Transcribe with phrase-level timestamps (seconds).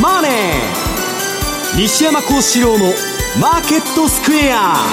[0.00, 0.32] マネー」
[1.76, 4.86] 西山孝四郎の「マーケットスクエア」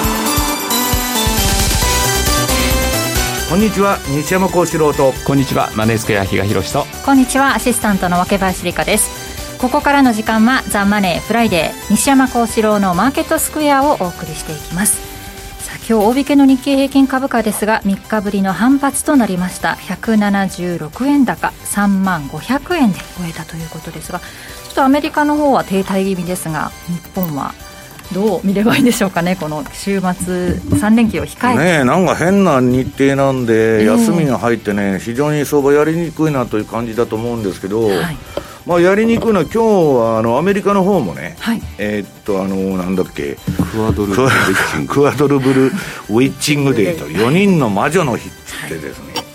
[3.49, 5.13] こんにちは西山孝四郎と。
[5.28, 6.88] こんにちはマネースクエア比嘉宏と。
[7.06, 9.60] こんにちはアシスタントの若林理香です。
[9.62, 15.00] ここからの時間はザ・マネーフライデー西山孝四郎のマーケットスクエアをお送りしていきます。
[15.60, 19.77] さあ今日大引けの日経平均株価ですが3日ぶりの反発となりました。
[19.88, 24.20] 176円高3万500円で終えたということですが
[24.73, 27.54] っとアメリカの方は停滞気味ですが日本は
[28.12, 31.63] どう見ればいいんでしょうかね、 この週末、3連休を控えて。
[31.80, 38.18] ねなんか変な日程なんで、休みが入ってね、非常に相場やりにくいなという感じだと思うんですけど、はい、
[38.68, 43.38] まあ、やりにくいのは、今日はあのアメリカの方もね、はい、えー、っと、あのなんだっけ、
[43.71, 49.26] クアドルブルクアドルブルウィッチングデーと、4 人の魔女の日ってですね、はい、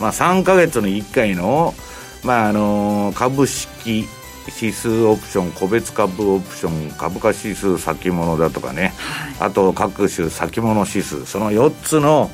[0.00, 1.74] まあ、3か月に1回の、
[2.22, 4.08] まあ、あの株式
[4.48, 8.92] 指数オプション個別株オプション株価指数先物だとかね、
[9.38, 11.26] はい、あと各種先物指数。
[11.26, 12.30] その4つの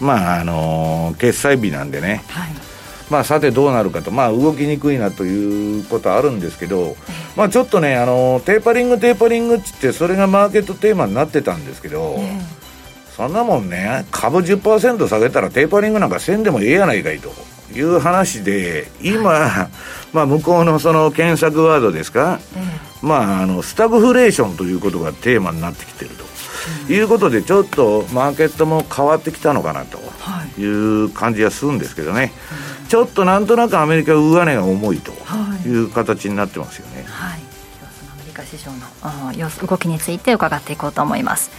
[0.00, 2.52] まああの決済日なんでね、はい、
[3.10, 4.10] まあさてどうなるかと。
[4.10, 6.96] まあ動きにくいなということはあるんですけど、
[7.36, 12.18] まあちょっとねあのテーパリングテーパリングっつってそれがマーケットテーマになってたんですけど、
[13.16, 17.32] そんなもんね株10%下げたらテーパリングなんかせんでもええやないかいと。
[17.74, 19.68] いう話で今、はい、
[20.12, 26.24] まあ、向こうのその検索ワードですか、えまあ、あのスタグフレーションということがテーマになってきてると、
[26.88, 29.98] うん、いうことでちょっとマーケットも変わってきたのかなと。
[30.58, 30.64] い。
[30.64, 32.30] う感じがするんですけどね、はい、
[32.88, 35.12] ちょっとなんとなくアメリカ上値が重いと。
[35.64, 35.68] い。
[35.68, 37.04] う形になってますよね。
[37.06, 37.40] はい、
[38.12, 41.50] アメリカ市場の動きについて伺っていこうと思います。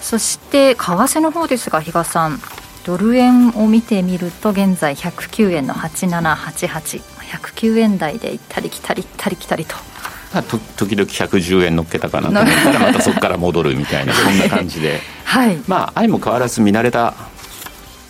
[0.00, 2.40] そして為替の方ですが比嘉さん
[2.88, 9.74] ドル円を見てみると現在109円の8788 109円台で行ったり来たり行ったり来たりと。
[10.32, 17.12] まあ、と時々110円乗っけたかなと思ったらまたそこから戻るみたいな そんな感じで、はい、まあ相も変わらず見慣れた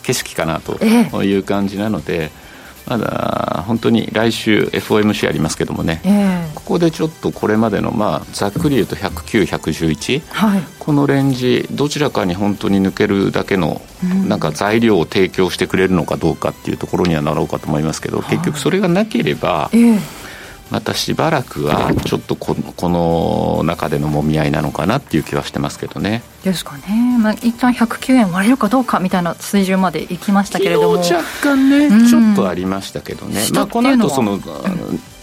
[0.04, 2.47] 景色かなという感じなので、ええ
[2.88, 13.82] まだ本当に来週 FOMC ありますけどもね、えー、ここでちょっとこれまでの、まあ、ざっくり言うと109、111、はい、このレンジどちらかに本当に抜けるだけの
[14.26, 20.27] なんか材料を提供してくれるのかどうかっていうところにはなろうかと思いますけど、結局それがなければ、えー
[20.70, 22.54] またしばらくはちょっとこ
[22.88, 26.22] の中でのもみ合いなのかなっていう気はしてますけどね。
[26.44, 30.98] ですかね、まあ一旦109円割れるかどうかみたいな水準までいきましたけれども。
[30.98, 34.40] 若干ね、うん、ちょっとありましたけどね、まあ、この後その、うん、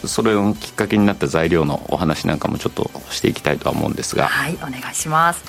[0.04, 4.26] それをきっかけになった材料のお話なんかもちょっとしていきたいとは思うんですが。
[4.26, 5.44] はいお願いします。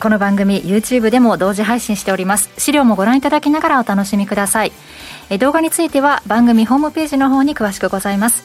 [0.00, 2.50] この番組 YouTube でも同時配信しております。
[2.58, 4.72] 資料もご覧いただきながらお楽しみください。
[5.38, 8.44] 動画については番組ホームページの方に詳しくございます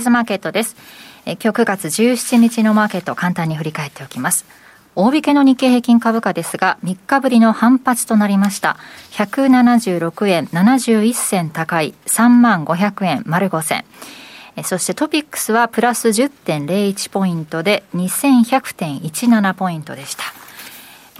[0.00, 0.76] デイズマーケットです。
[1.26, 4.46] え今日9月17日のマーケットを簡単に振り返っておきます。
[4.96, 8.78] 大引けの日経平均株価ですが、3日ぶりの反発となりました。
[9.10, 13.84] 176円71銭高い3万500円丸5銭。
[14.64, 20.24] そしてトピックスはプラス10.01ポイントで2100.17ポイントでした。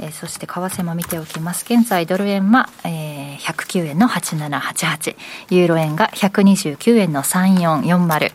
[0.00, 1.64] えー、そして為替も見ておきます。
[1.68, 5.16] 現在ドル円は、えー、109円の8788
[5.50, 8.32] ユーロ円が129円の3440、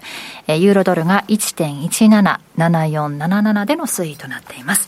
[0.47, 4.87] えー、ユーロドルが1.177477での推移となっています。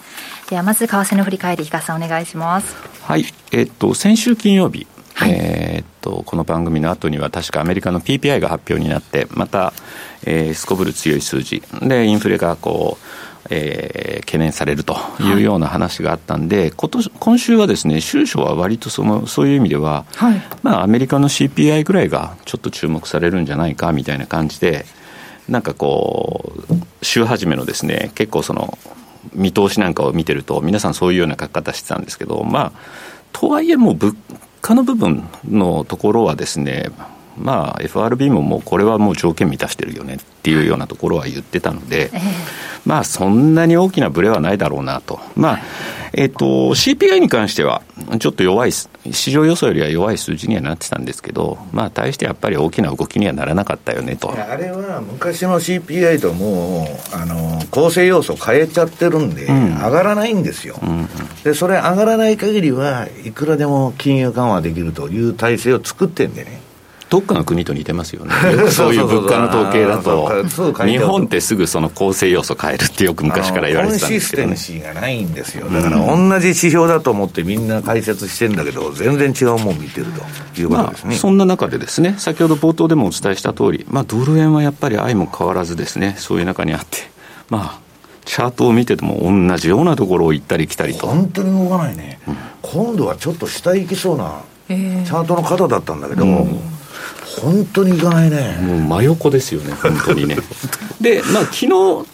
[0.49, 2.75] ではまず為替の振り返り比嘉さんお願いします。
[3.03, 3.25] はい。
[3.51, 4.87] えー、っと先週金曜日
[5.17, 9.73] はい、えー、っとこの番組の後には確かアメリカの PPI が発表になってまた、
[10.23, 11.63] えー、すこぶる強い数字。
[11.81, 13.05] でインフレがこう
[13.49, 24.85] えー、懸念されるというような話があったんで、はい、今年今週はですね、収書は割とそのそういう意味では、はい、まあ、アメリカの CPI ぐらいがちょっと注目されるんじゃないかみたいな感じで、
[25.47, 28.77] なんかこう、週始めのですね、結構その、
[29.33, 32.71] 見通しなんかを見てると、皆さんそういうような書き方してたんですけど、まあ、
[33.31, 34.15] とはいえもう物
[34.61, 36.89] 価の部分のところはですね、
[37.37, 42.11] まあ、FRB ももうこれはもう条件満たしてるよねっていうようなところは言ってたので、
[42.85, 45.19] まあ、そんなに大きなブレはないだろうなと。
[45.35, 45.59] まあ
[46.13, 47.81] えっと、CPI に関しては、
[48.19, 54.31] ちょっと弱い、市場予想よりは弱い数字にはなってたんですけど、まあ、対してやっぱり大きな動きにはならなかったよねと。
[54.31, 61.07] あれは昔の CPI ともう、あの、構成要素変えちゃってるんで、うん、上がらないんですよ、うん、
[61.43, 66.66] で、それ上がらない限りは、いくらでも金融緩和できるという体制を作ってんでね。
[67.09, 68.33] どっかの国と似てますよね、
[68.69, 70.29] そういう物価の統計だと、
[70.85, 80.07] 日本ってすぐその構成要素変えるってよく昔から言われてたんですけど、ね、コンシステンシーがないんですよ、だから同じ指標だと思ってみんな解説してんだけど、全然違うもん見てる
[80.53, 87.09] ということですね、まあ、そんな中でですね、先ほど冒頭でもお伝えした通り、まあ、ドル円はやっぱり相も変わらずですね、そういう中にあって、
[87.49, 87.87] まあ、
[88.25, 91.07] チャートを見てても同じようなところを行ったり来たりと。
[91.07, 96.76] 本当に動かないね、うん、今度はちょっと下行きそうなチャートの方だったんだけど、うん
[97.41, 98.57] 本当にいかないね。
[98.61, 100.37] もう真横ですよね、本当にね。
[101.01, 101.69] で、まあ、昨日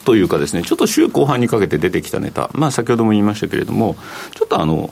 [0.05, 3.95] というかですね、ちょっと週後半にかけて出てきたネタ、まあ、先ほども言いましたけれども、
[4.35, 4.89] ちょっとあの、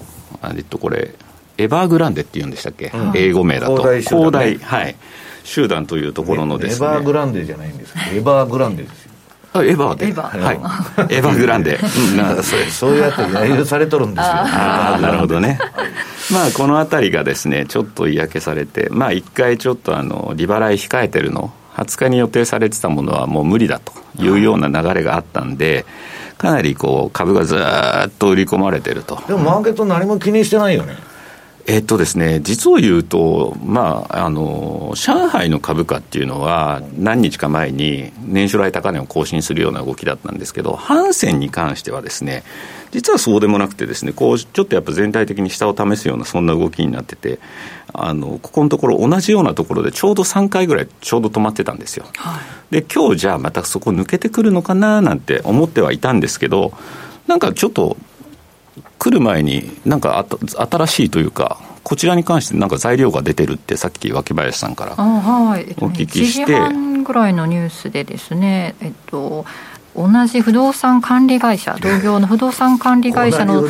[0.56, 1.14] えっと、これ、
[1.58, 3.78] エバーグランデっていうんでしたっけ、うん、英語名だと。
[4.00, 4.96] 広大、ね、はい。
[5.44, 6.88] 集団というところのですね。
[6.88, 9.01] エバーグランデじゃないんですエバーグランデです
[9.56, 10.08] エバーで。
[10.08, 10.40] エバー。
[10.40, 10.58] はい。
[11.14, 11.78] エバーグランデ。
[11.78, 14.32] うん、なんかそれ、そうやって揶揄されとるんですよ。
[14.32, 15.60] ああ、なるほどね。
[16.32, 25.86] まあ、このあたりがですね、ちょっと嫌気されて、まあ、一回ちょっとあの、利払い控えてるの、20日に予定されてたものはもう無理だというような流れがあったんで、
[26.38, 29.22] かなりこう、株がずっと売り込まれてると。
[29.28, 30.96] でもマーケット何も気にしてないよね。
[31.68, 42.44] えっとですね、実を言うと、まあ、あの上海の株価っていうのは、何日か前に年初来高値を更新するような動きだったんですけど、ハンセンに関してはですね、
[42.92, 47.40] 実はそうでもなくてですね、こうちょっとやっぱ全体的に下を試すような、そんな動きになってて、
[47.94, 52.06] あのここのところ、同じようなところでちょうど3回ぐらい、ちょうど止まってたんですよ。
[52.18, 52.40] は
[52.72, 56.74] い、で今日じゃあ、またそこ抜けてくるのかななんて思ってはいたんですけど、
[57.28, 57.98] なんかちょっと
[59.02, 60.24] 来る前に、なんか
[60.70, 66.46] 新しいというか、こちらに関してなんか材料が出てるって、さっき脇林さんからお聞きして。
[66.46, 69.44] 1時半ぐらいのニュースでですね、えっと、
[69.96, 73.64] 同じ不動産管理会社、 同業の不動産管理会社の、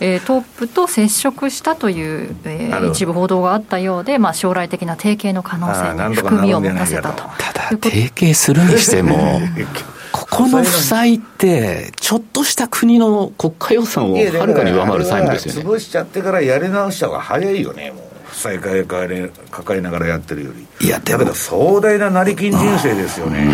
[0.00, 7.22] えー、トップと接触したという、えー、一部報道があったようで、まあ、将来的な提携の可能性に含みを持たせたと。
[7.38, 9.40] ただ、提携するにしても、
[10.10, 15.70] ここの負債って、ちょっとした国の国家予算をはるかに上回る債務ですよね。
[15.70, 18.02] 潰しちゃってからやり直した方が早いよね、もう。
[18.24, 20.86] 負債抱え抱えながらやってるより。
[20.86, 23.48] いや、だけど壮大な成金人生ですよね。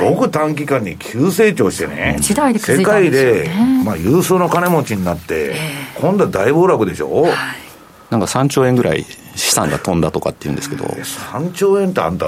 [0.00, 2.16] ごく短期間に急成長してね。
[2.20, 3.50] 時代で、ね、世界で、
[3.84, 5.56] まあ、有数の金持ちになって、
[6.00, 7.22] 今度は大暴落でしょ。
[7.22, 7.32] はい
[8.12, 10.84] なんか3兆円ぐらい資産が飛んだとかっていうんですけど。
[10.84, 12.26] 3兆円ってあんた、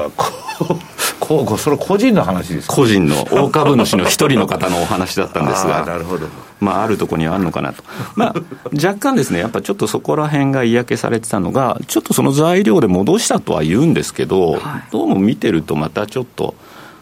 [1.27, 6.27] こう、それ個人の話です個人の大株主の一人の方のお話だったんですが、なるほど。
[6.61, 7.83] まあ、あるところにはあるのかなと。
[8.15, 8.35] まあ、
[8.75, 16.55] 若干ですね、やっぱちょっとそこら辺が嫌気されてたのが、ちょっとその材料で戻したとは言うんですけど、はい、どうも見てるとまたちょっと、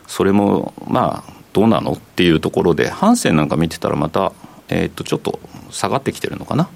[0.07, 4.33] それも、まあ、どうなのっていうところで、ハンセンなんか見てたらまた、
[4.69, 5.39] えっ、と、ちょっと
[5.71, 6.65] 下がってきてるのかな？
[6.65, 6.69] っ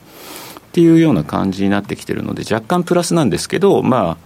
[0.72, 4.16] ていうような感じになってきてるので、若干プラスなんですけど、まあ、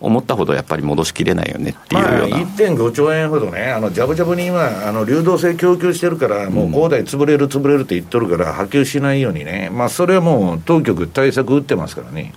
[0.00, 12.32] 思ったほどやっぱり戻しきれないよねっていうような、まあ、1.5兆円ほどね、あのジャブジャブに今、あの流動性供給してるから、もう恒大潰れる、潰れるって言っとるから、波及しないようにね、まあ、それはもう当局、対策打ってますからね。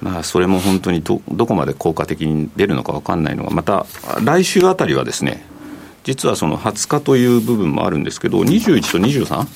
[0.00, 3.86] まあ、それも本当にどどこまで効果的に出るのか分かんないのが、また
[4.22, 5.44] 来週あたりはですね、
[6.04, 9.46] 実はその20日という部分もあるんですけど、21と 23?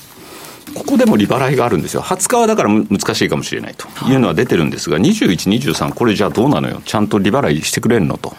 [0.73, 3.87] ここでも利払いがあるんですよ、20日はだから難しいかもしれないと。
[4.09, 4.15] い。
[4.15, 8.35] うのは出てるんですが、21、23、これじゃあどうなのよ、ちゃんと利払いしてくれるのと。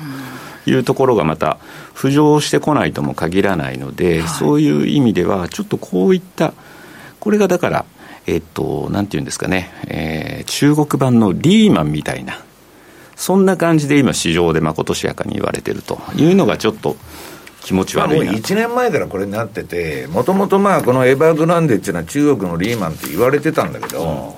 [0.67, 1.57] いうところがまた
[1.95, 6.53] 浮上してこないとも限らないので、そういう意味では、ちょっとこういった、
[7.21, 7.85] これがだから、
[8.27, 12.43] えっと、なんていうんですかね、えー、中国版のリーマンみたいな、
[13.17, 15.99] そんな感じで今、市場でまことしやかに言われてると。
[16.17, 16.97] いうのが、ちょっと
[17.69, 24.33] 気持ち悪いな、まあ、1年前からこれになってて、もともとまあこのエバーグランデっていうのは中国のリーマンって言われてたんだけど、うん、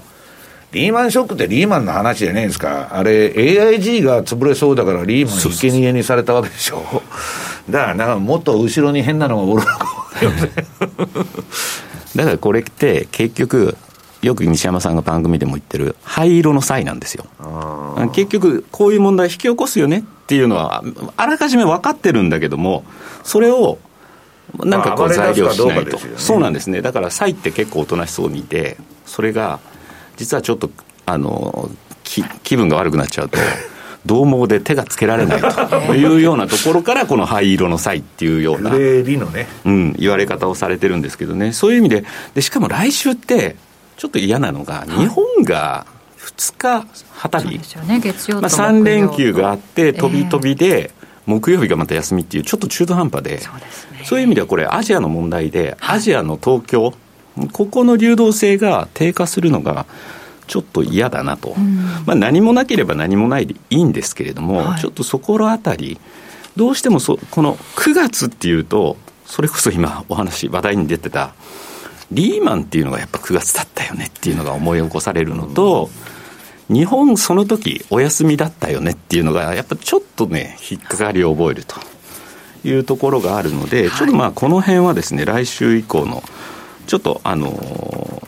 [0.73, 6.83] リーマンショックってリーマンの話じゃねえんですか、あれ、AIG が潰れそうだから、リーマン生贄にされたわけでしょ、
[7.71, 9.63] だからなんかもっと後ろに変なのがおる。
[12.17, 13.77] だからこれって結局、
[14.23, 17.25] よく西山さんが番組でも言ってる灰色の際なんですよ。
[18.13, 20.85] 結局、こういう問題引き起こすよねっていうのは、
[21.17, 22.85] あらかじめ分かってるんだけども、
[23.23, 23.79] それを
[24.59, 29.61] なんかこう材料しないと、ね、そうなんですね、だから債って結構おとなしそうにいて、それが
[30.17, 30.71] 実はちょっと
[31.07, 31.71] あの
[32.05, 33.39] 気分が悪くなっちゃうと。
[34.07, 38.71] 獰猛で手がつけられないというようなところから、この灰色の際っていうような、
[39.27, 39.47] ね。
[39.67, 43.57] うん、言われ方をされてるんですけどね、そういう意味で、でしかも来週って、
[44.01, 45.85] ちょっと嫌なのが、日本が
[46.17, 47.61] 2日、はたり、ね、
[48.41, 50.91] まあ、3連休があって、飛び飛びで、
[51.27, 53.43] 木曜日がまた休みっていう、ちょっと中途半端で、
[54.05, 56.95] そういう意味ではこれ、アジアの問題で、アジアの東京、
[57.53, 59.85] ここの流動性が低下するのが、
[60.47, 66.01] ちょっと嫌だなと、うん、まあ、何もなければ何もないでいいんですけれども、はい、ちょっとそこらあたり、
[66.57, 71.35] どうしてもそこの9月っていうと、それこそ今、お話、話題に出てた、
[72.13, 75.91] リーマンっていうのがやっぱ9月だったよねっていうのが思い起こされるのと、
[76.69, 81.77] 日本、その時お休みだったよねっていうのが、やっぱちょっとね、引っかかりを覚えると
[82.65, 86.23] いうところがあるので、ちょっとまあ、この辺はですね、来週以降の、
[86.87, 88.23] ちょっとあの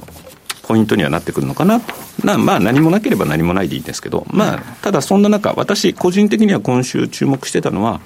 [0.62, 1.80] ポイントにはなってくるのかな。
[2.24, 8.00] なまあ、何もなければ何もないでいいんですけど、まあ、ただそんな中、私、個人的には今週注目してたのは、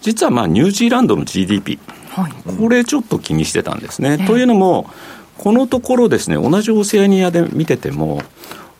[0.00, 1.78] 実はまあニュージーランドの GDP、
[2.14, 4.18] はい、これちょっと気にしてたんですね。
[4.26, 4.90] というのも、
[5.38, 8.22] このところですね、同じオセアニアで見てても、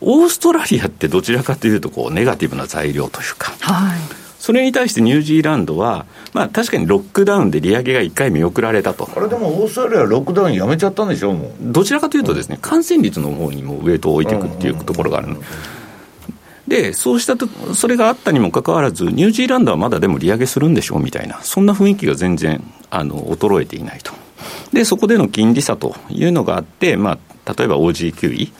[0.01, 3.99] オーストラリアってどちらかというとこう、ネガティブな材料というか、はい、
[4.37, 9.09] それに対してニュージーランドは、まあ、確かにロックダウンで利上げが1回見送られたと。
[9.15, 15.37] あれでもオーストラリアはロックダウンやめちゃったんでしょ、もうどちらかというとですね、感染率の方にもウエイトを置いていくっていうところがあるの。
[16.73, 24.11] で、そうしたと、それがあったにもかかわらず、ニュージーランドはまだでも利上げするんでしょうみたいな、そんな雰囲気が全然あの衰えていないと。
[24.73, 28.51] で、そこでの金利差というのがあって、まあ、例えば OG9 位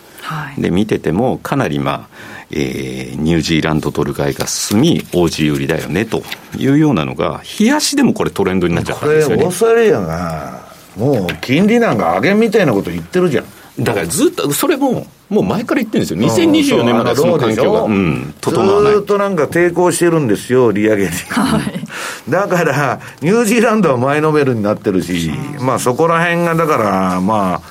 [0.60, 2.10] で見てても、かなりまあ、
[2.52, 6.22] えー、ニュージーランドドル買いが進み、OG 売りだよねと
[6.56, 9.36] いうようなのが、冷やしでもこれ、トレンドになっちゃったんですよね。
[9.38, 13.46] これ、オーストラリアが、もう金利なんか上げみたいなこと言ってるじゃん。
[13.80, 18.94] だからずっと、それも、もう前から言ってるんですよ、2024年までその環境が、うん、整わない。
[18.94, 21.10] ずっとなんか抵抗してるんですよ、利上げに。
[21.10, 21.62] はい、
[22.30, 27.62] だから、ニュージーランドは前のめりになってるし、まあそこら辺が、だから、まあ、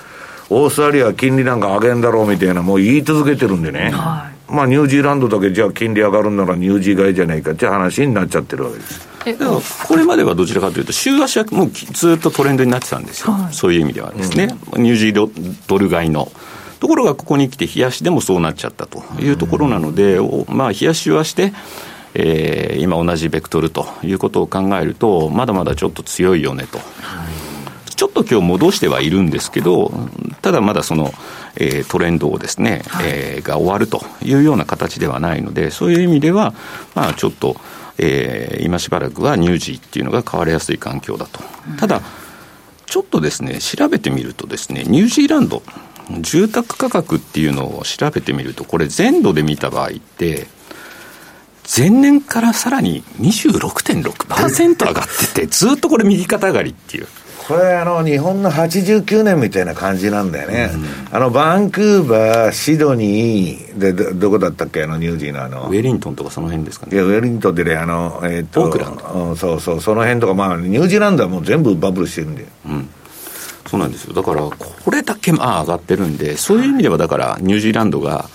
[0.51, 3.91] オーストラリアは金利なんか上げんだろうみたいな、もう言い続けてるんでね。
[3.93, 9.12] はいまあ、ニュージーランドだけじゃあ金利上がるならニュージー買いじゃないかって話になっちゃってるわけです。
[9.27, 16.31] えこれまではどちらかというと、週足はもうずっとトレンドになってたんですよ、はい、そういう意味ではですね、うん、ニュージードル買いの。
[16.81, 21.53] ところがここに来て、冷やしでもそうなっちゃったというところなので、うん、まあ、冷やしはして、
[22.15, 26.79] えー、今同じベクトルということを考えると、まだまだちょっと強いよねと。
[26.79, 27.93] はい。
[27.95, 29.93] ちょっと今日戻してはいるんですけど、
[30.41, 31.13] ただまだその、
[31.55, 36.53] えー、トレンドをですね、はい、えー、が終わるというような形ではないので、そういう意味では、
[36.97, 37.57] まあちょっと、
[38.05, 41.41] えー、今しばらくはニュージーっていうのが変わりやすい環境だと。
[41.79, 42.03] ただ、
[42.85, 45.63] ちょっとですね、調べてみるとですね、ニュージーランド、
[46.21, 50.49] 住宅価格っていうのを調べてみると、これ全土で見た場合って、
[51.75, 57.07] 前年からさらに26.6%上がってて、ずっとこれ右肩上がりっていう。
[57.49, 65.65] これあの日本の89年みたいな感じなんだよね、うん、あのバンクーバー、シドニーでど、どこだったっけ、あのニュージーのあの。
[65.65, 66.95] ウェリントンとかその辺ですかね。
[66.95, 72.47] いや、ウェリントンでね、あの、えー、っと、オークランド、うん、そうそう、その辺とか、まあ、ニュージーランドはもう全部バブルしてるんで。
[72.67, 72.89] うん。
[73.67, 74.15] そうなんですよ。
[74.15, 78.29] だから、これだけまあ上がってるんで、そういう意味では、だから、ニュージーランドが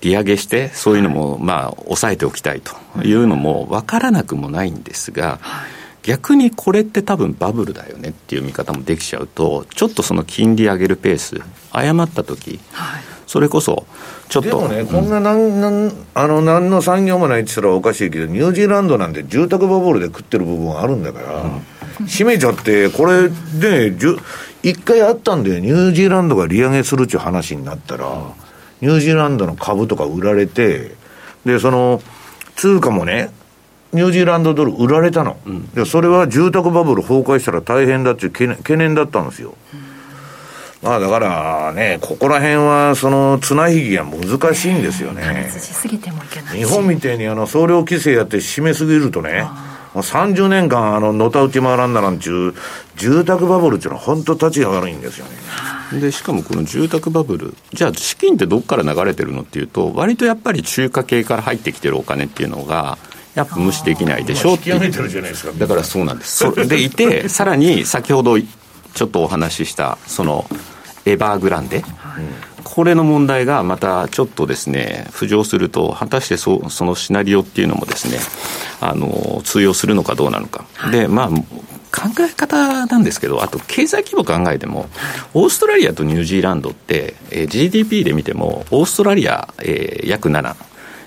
[0.00, 5.77] 利上げして、そういうのもまあ抑えておきたいというのも分からなくもないんですが、はい
[6.08, 11.38] 逆にこれって多分バブルだよねっていう見方もできちゃうと、ちょっとその金利上げるペース、
[11.70, 13.84] 誤った時、はい、それこそ、
[14.30, 14.48] ちょっと。
[14.48, 23.94] でもね、うん、こんななんなんあの何の産業もないって言ったらおかしいけど、ニュージーランドなんて住宅バブルで食ってる部分あるんだから、うん、閉めちゃって、これで、
[24.62, 28.06] 一回あったんで、ニュージーランドが利上げするっていう話になったら、
[28.80, 30.94] ニュージーランドの株とか売られて、
[31.44, 32.00] で、その、
[32.56, 33.30] 通貨もね、
[33.92, 39.54] ニュージーランドドル売られたの、うん、でそれは住宅バブル崩壊したら大変だっていう懸念懸念だったんですよ、
[40.82, 45.50] まあだからね、ここら辺はその綱引きが難しいんですよね。
[46.52, 49.46] 日本みたいにあの総量規制やって締めすぎるとね、
[49.94, 52.54] 30年間あの、のたうち回らんならんちゅう、
[52.96, 55.26] 住宅バブルっていうのは本当立ちが悪いんですよ
[55.92, 56.00] ね。
[56.00, 62.98] で、しかもこの住宅バブル、じゃあ資金ってどこから流れてるのっていうと、割とやっぱり中華系から入ってきてるお金っていうのが、
[63.34, 64.52] やっぱ無視できないでしょ。
[64.52, 64.70] うって
[65.58, 66.36] だからそうなんです。
[66.36, 70.48] それでいて、さらに先ほどちょっとお話しした、その、
[71.04, 71.84] エバーグランデ、
[72.64, 78.18] これの問題がまたちょっとですね、浮上すると、果たしてそそのシナリオっていうのもですね、
[78.80, 80.64] あの、通用するのかどうなのか。
[80.90, 84.88] で、まあ、考え方なんですけど、あと経済規模考えても、
[85.34, 90.54] オーストラリアとニュージーランドって、えー、GDP で見ても、オーストラリア、えー、約7、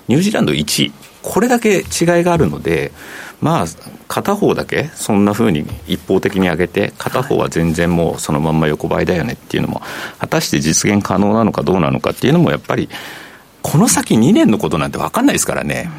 [0.08, 1.84] ニュージーランド1位、これだけ違い
[2.24, 2.92] があるので、
[3.40, 3.66] まあ、
[4.08, 9.82] 片方だけそんなふうに一方的に上げて、片方は全然もうそのまんま横ばいだよねっていうのも、
[10.18, 12.88] 果たして実現可能なのかどうなのかっていうのも、やっぱり、
[13.62, 15.90] この先2年のことなんて分かんないですからね。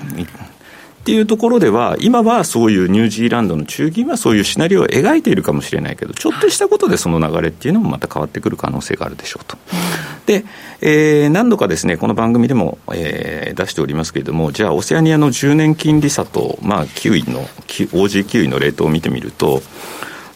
[1.03, 9.57] っていうところでは、今はそういうニュージーランドの中銀はそういうシナリオを描いているかもしれないけど、ちょっとしたことでその流れっていうのもまた変わってくる可能性があるでしょうと。
[10.27, 10.45] で、
[10.79, 19.61] えー、何度かですね、この番組でも、えー、出しておりますけれども、じゃあ、オセアニアの10年金利差と、まあ、9位の、OG9 位のレートを見てみると、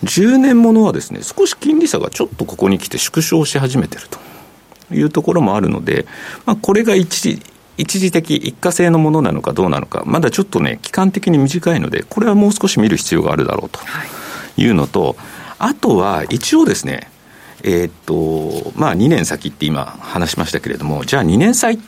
[0.03, 6.05] 10年ものはですね、少し金利差がちょっとここに来て縮小し始めてるというところもあるので、
[6.45, 7.41] まあ、これが一時
[7.77, 13.79] 一時的一過性のものなのかどうなのか、まだちょっとね、期間的に短いので、これはもう少し見る必要があるだろうと
[14.61, 14.67] い。
[14.67, 15.15] うのと、
[15.59, 17.09] あとは一応ですね、
[17.63, 21.79] えー、っと、まあ2年先って今話しましたけれども、じゃあ2年債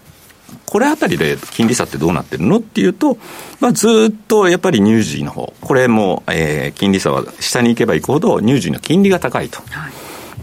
[0.65, 3.17] これあたりで金利差ってどうなってるのっていうと、
[3.59, 9.61] まあ、ずっとやっぱり乳児の方これも、えー、金利差は下に行けば行くほど乳児の金利が高いと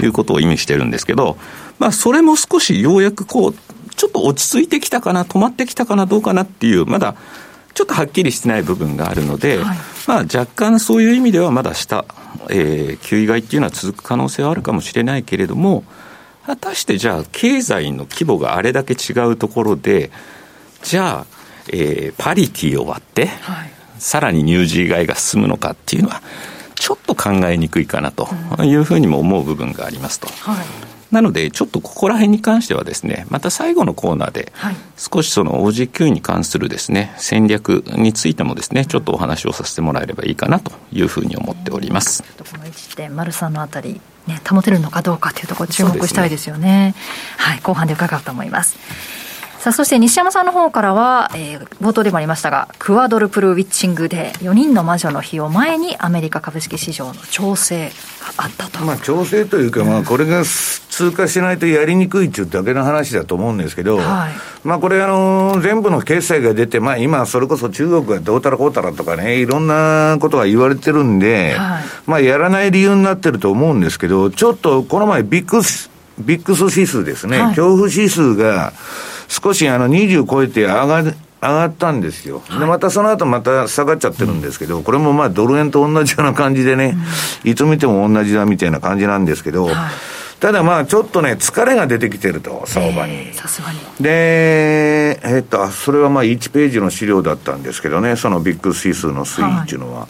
[0.03, 1.37] いうことを意味してるんですけど、
[1.79, 3.55] まあ、それも少しようやくこう
[3.97, 7.15] ちょっと落ち着いてきたかな、止まってきたかな、どうかなっていう、まだ
[7.77, 12.07] ちょっとはっきりしてない部分があるので、はい、まあ、若干そういう意味ではまだ下、
[12.49, 15.85] えー、9位外っていうのは続く可能性はあるかもしれないけれども、
[16.47, 20.11] 果たしてじゃあ、経済の規模があれだけ違うところで、
[20.83, 21.27] じゃあ、
[21.69, 26.23] えー、パリティを割って、はい、さらに乳児以外が進むのかっていうのは、
[26.77, 28.29] ちょっと考えにくいかなと
[28.63, 30.29] いうふうにも思う部分がありますと。
[30.29, 34.53] はいなので、ちょっとここら辺に関してはですね、また最後のコーナーで、
[34.97, 42.23] 少しその OG9 に関するですね、戦略についてもですね、ちょっとお話をさせてもらえればいいかなというふうに思っております。
[42.23, 46.67] この1.03のあたり、ね、保てるのかどうかというところ注目したいですよね。
[46.67, 46.95] ね
[47.37, 48.77] はい、後半で伺うと思います。
[49.67, 58.85] さあ、そして西山さんの方からは、えー、冒頭でもありましたが、クワドルプルウィッチングで4人の魔女の日を前にアメリカ株式市場の調整があったと。
[58.85, 78.73] まあ、調整というか、まあ、これが通過しないとやりにくいっていうだけの話だと思うんですけど、はい、まあ、これ、あの、全部の決済が出て、まあ、今、それこそ中国がどうたらこうたらとかね、いろんなことが言われてるんで、はい、まあ、やらない理由になってると思うんですけど、ちょっと、この前、ビックス、ビックス指数ですね、はい、恐怖指数が、
[79.29, 82.43] 少しあの20超えて上が上がったんですよ。
[82.59, 86.97] で、またその後また下がっちゃってるんですけど、これもまあドル円と同じような感じでね、
[87.45, 89.69] いつ見ても同じだみたいな感じなんですけど、
[90.41, 93.33] ただまあちょっとね、疲れが出てきてると、相場に。
[93.33, 93.79] さすがに。
[94.01, 100.01] で、えっと、それはまあ1ページの資料だったんですけどね、そのビッグ指数の推移っていうのは。
[100.01, 100.09] はい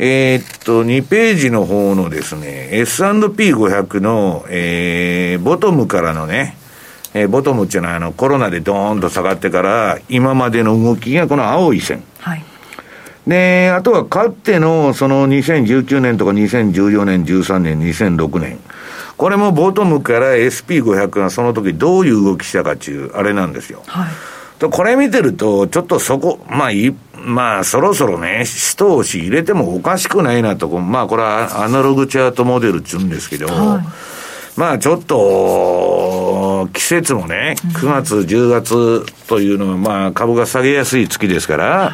[0.00, 6.56] えー、っと、2ページの方のですね、S&P500 の、えー、ボトムからのね、
[7.14, 12.02] えー、ボトムっていうのはあのコロナでドーンと下がってから、今までの動きがこの青い線。
[12.20, 12.44] はい。
[13.26, 18.58] で、あとはかつてのその2019年とか2014年、13年、2006年。
[19.16, 23.82] これもボトムから SP500 がその時どういう動きしたかっていう、あれなんですよ。
[23.86, 24.70] はい。
[24.70, 34.17] これ見てると、ちょっとそこ、まあい、まあ、そろそろね、一押し入れてもおかしくないなと、まあ、これはアナログチャートモデルっちゅうんですけど、はい
[34.58, 41.92] まあちょっと、季節もね、9月、10月というのは、まあ株が下げやすい月ですから、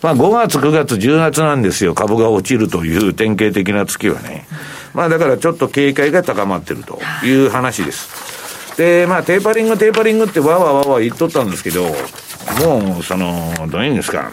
[0.00, 4.46] まあ5月、9月、10月なんですよ、株が落ちるという典型的な月はね。
[4.94, 8.78] まあだからちょっと警戒が高まってるという話です。
[8.78, 11.82] で、まあテーパリング、テーパリングってわわわわ言っとったんですけど、
[12.64, 14.32] もう、その、どういうんですか。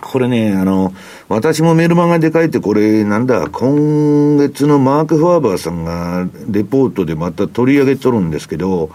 [0.00, 0.92] これね、あの、
[1.28, 8.90] 私もメルマガで書いて、これ、なんだ、今月のマーク・ファーバーさんが、レポートでまた取り上げとるんですけど、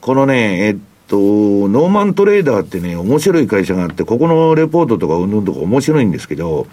[0.00, 0.76] このね、えっ
[1.08, 6.66] と、ノーマントレーダーってね、面白い会社があって、ここのレポートとかうんぬんとか面白いんですけど、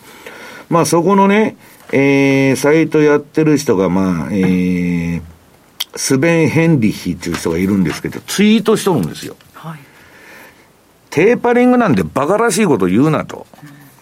[0.70, 1.58] まあそこのね、
[1.92, 5.22] えー、サイトやってる人が、まあ、えー、
[5.96, 9.36] スベン・ヘンリヒっていう人がいるんですけど、ツイートしとるんですよ。
[11.14, 13.46] テーパリングなんて馬鹿らしいこと言うなと。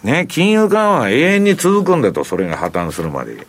[0.02, 3.46] ね、金融緩和は永遠に続くんだと、それが破綻するまで。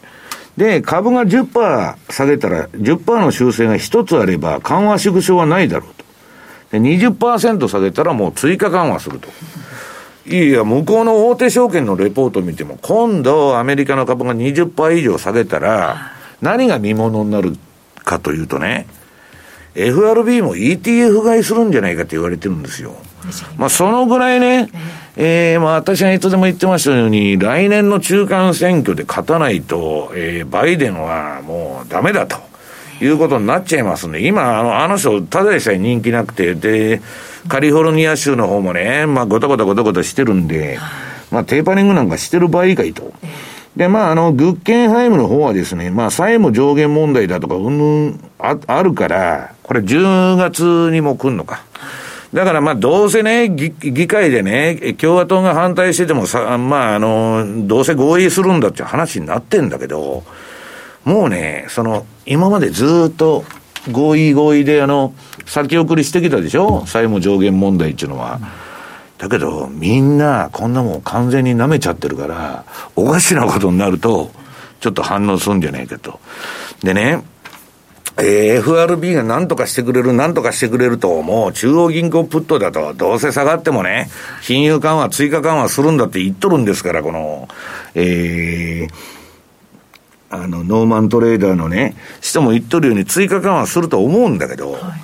[0.58, 6.78] で、株が10%下げたら、10%の修正が1つあれば、緩和縮小はないだろうと。
[6.78, 9.30] で、20%下げたらもう追加緩和すると。
[10.26, 17.56] いや、向こうの大手証券のレポート見ても、今度アメリカの株が20%以上下げたら、何が見物になる
[18.04, 18.88] かというとね、
[19.73, 22.93] FRB も ETF 買いするんじゃないかって言われてるんですよ。
[23.58, 24.70] まあ、そのぐらいね、
[25.16, 32.38] えー、まあ、私がいつでも言ってましたように、来年の中間選挙で勝たないと、えー、バイデンはもうダメだと。
[33.02, 37.02] いうことになっちゃいますんで、今、あの、あの人、ただでさえ人気なくて、で、
[37.48, 40.80] カリフォルニア州の方もね、まあ、ごたごたごたごたしてるんで、
[41.32, 43.12] まあ、テーパリングなんかしてる場合かいと。
[43.76, 51.64] で、まあ、あの、グッケンハイムの方はですね、まあ、債務上限問題だとか、うんぬん、あ、あるから、これ10月にも来んのか。
[52.34, 60.24] だからまあどうせね、議会でね、共和党が反対しててもさ、まああの、どうせ合意するんだって話になってんだけど、
[61.06, 63.43] もうね、その、今までずっと
[63.91, 65.13] 合意合意であの、
[65.46, 66.86] 先送りしてきたでしょ？
[66.88, 68.39] 債務上限問題っていうのは。
[69.19, 72.65] だけど、みんなこんなもん完全に舐めちゃってるから、
[72.96, 74.32] おかしなことになると、
[74.80, 76.19] ちょっと反応するんじゃないかと。
[76.82, 77.24] でね、
[78.17, 84.10] えー、FRB が何とかしてくれる、何とかしてくれると、もう中央銀行プットだと、どうせ下がってもね、
[84.43, 87.47] 金融緩和、追加緩和するんだって言っとるんですから、この、
[87.95, 88.93] えー、
[90.30, 94.97] あの、ノーマントレーダーのね、人も言っとるように追加緩和すると思うんだけど、はい、ま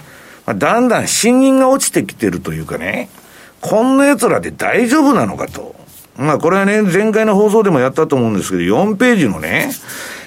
[0.48, 3.10] あ、だんだん信任が落ちてきてるというかね、
[3.62, 5.76] こんな奴らで大丈夫なのかと。
[6.15, 9.72] まあ、これはね、前回の放送でもやったと思うんですけど、4ページのね、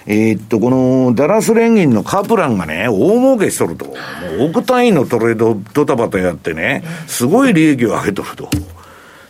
[0.06, 3.86] えー、っと、このダラス連銀のカプランがね、大儲けしとると。
[3.86, 3.92] も
[4.40, 8.48] う億単位のトレードドタバタやってね、すごい利益を上げとると。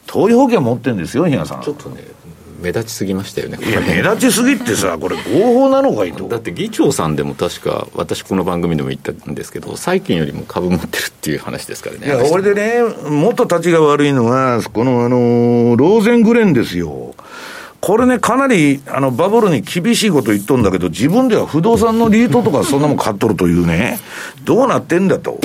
[0.07, 1.63] 投資保険持ってるんですよ、比嘉さん。
[1.63, 2.03] ちょっとね、
[2.63, 17.15] 目立ちすぎましたよねいや目立ちすぎってさこれ合法なのかいとだって議長さんでも確か私この番組でも言ったんですけど債券よりも株持ってるっていう話ですからねいやこれでねもっと立ちが悪いのはこのあのローゼングレンですよ
[17.83, 23.99] これね、かなり、あの、バブルに厳しいこと言っとんだけど、自分では不動産のリートとかそんなもん買っとるというね、
[24.45, 25.41] どうなってんだと。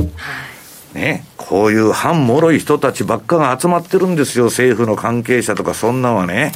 [0.93, 6.51] ね、こういう反脆い人たちばっかが集まってるんですよ、政府の関係者とか、そんなんはね。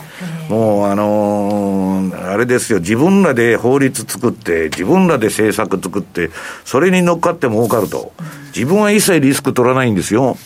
[0.49, 6.29] もう、あのー、あれですよ、自分らで法律作って、自分らで政策作って、
[6.63, 8.13] それに乗っかって儲かると。
[8.55, 10.37] 自分は一切リスク取らないんですよ。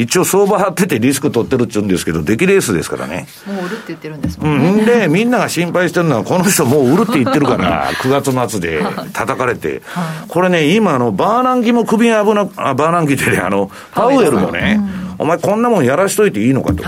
[0.00, 3.26] 一応相場張っててリスク取ってるって言うんですけど、出来レースですからね。
[3.46, 4.70] もう売るって言ってるんですもんね。
[4.70, 8.82] うん、で、みんなが心配してるのは、この人もう売るって言ってるから、9月末で
[9.12, 9.82] 叩かれて。
[10.28, 14.80] これね、今、あの、バーナンキも首が危な、あ、バーナンキってね、あの、パウエルもね、
[15.18, 16.82] お前こんなもんやらしといていいのかと。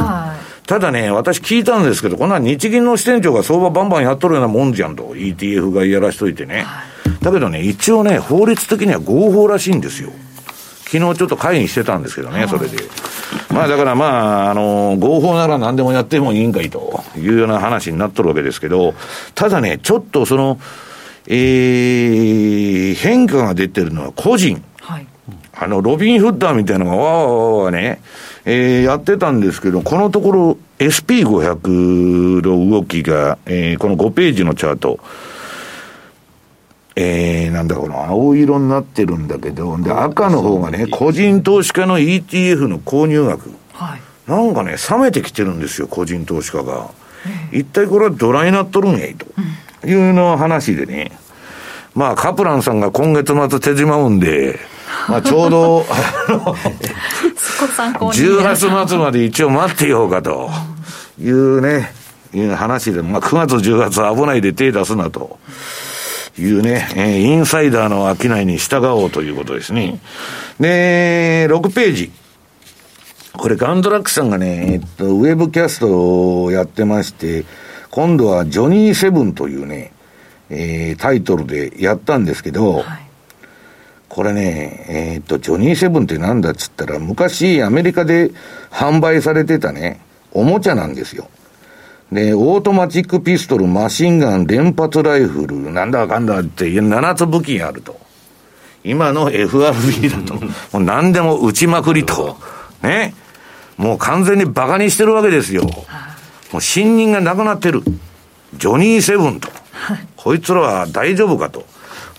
[0.66, 5.14] ただね、私聞いたんですけど、こんな日銀の支店長が相場バンバンやっとるようなもんじゃんと。
[5.14, 6.64] ETF がやらしといてね。
[7.20, 10.11] だけどね、一応ね、法律的には合法らしいんですよ。
[10.92, 12.76] 昨日ちょっと会議してたんですけどね、それで。
[13.50, 18.92] まあだからまあ、あの、合法なら何でもやってもいいんかいというような話になっとるわけですけど、
[19.35, 20.61] ただね、ちょっとその、
[21.28, 24.62] えー、変化が出てるのは個人。
[24.83, 25.07] はい。
[25.55, 28.02] あの、ロビン・フッダーみたいなのがわーわーわーね、
[28.44, 34.98] えー、やってたんですけど、このところ SP500 の動きが、えー、この5ページのチャート、
[36.94, 43.50] えー、なんだこの青色になってるんだけど、で、赤の方がね、個人投資家の ETF の購入額。
[43.72, 44.00] はい。
[44.31, 46.90] なんかね、冷めてきてるんですよ、個人投資家が。
[47.52, 49.26] 一体これはドライなっとるんやいと。
[49.87, 51.12] いうの話でね。
[51.94, 54.59] まあ、カプランさんが今月末手締まうんで、
[55.09, 56.55] まあ、ちょうど、あの、
[58.12, 60.50] 10月末まで一応待ってようかと
[61.20, 61.92] いうね、
[62.33, 65.38] いう話で、まあ、9月10月危ないで手出すなと。
[66.38, 70.01] いうね、えー、インサイダーの商いに従おうということですね。
[70.59, 72.12] で、6ページ。
[73.35, 77.45] これ、ガンドラックさんがね、えっと、ウェブキャストをやってまして、
[77.90, 79.92] 今度はジョニーセブンというね、
[80.49, 82.85] えー、タイトルでやったんですけど、はい、
[84.09, 88.31] これね、えー、っと、ジョニーセブンってなんだっつったら、昔アメリカで
[88.71, 90.01] 販売されてたね、
[90.33, 91.29] おもちゃなんですよ。
[92.12, 97.98] で、オートマチックピストル、マシンガン、連発ライフル、なんだかんだって7つ武器あると。
[98.85, 102.37] 今の FRB だと、もう何でも撃ちまくりと。
[102.83, 103.14] ね。
[103.79, 105.64] もう完全に馬鹿にしてるわけですよ。
[106.53, 107.83] もう信任がなくなってる。
[108.55, 109.48] ジョニーセブンと。
[110.16, 111.64] こいつらは大丈夫かと。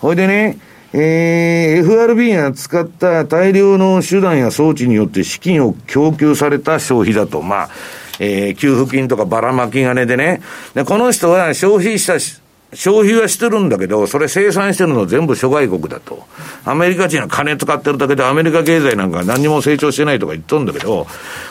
[0.00, 0.58] ほいでね、
[0.92, 7.42] えー、FRB が使った大量の手段や装置によって資金を供給された消費だと。
[7.42, 7.70] まあ、
[8.20, 10.40] えー、給付金とかばらまき金でね。
[10.74, 12.40] で、この人は消費したし
[12.74, 16.24] 消費はしてるんだけど、それ生産してるの全部諸外国だと。
[16.64, 21.06] アメリカ人は金使ってるだけでアメリカ経済なんか何にも成長してないとか言っとんだけど、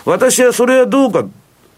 [0.06, 1.26] 私はそれはどうか、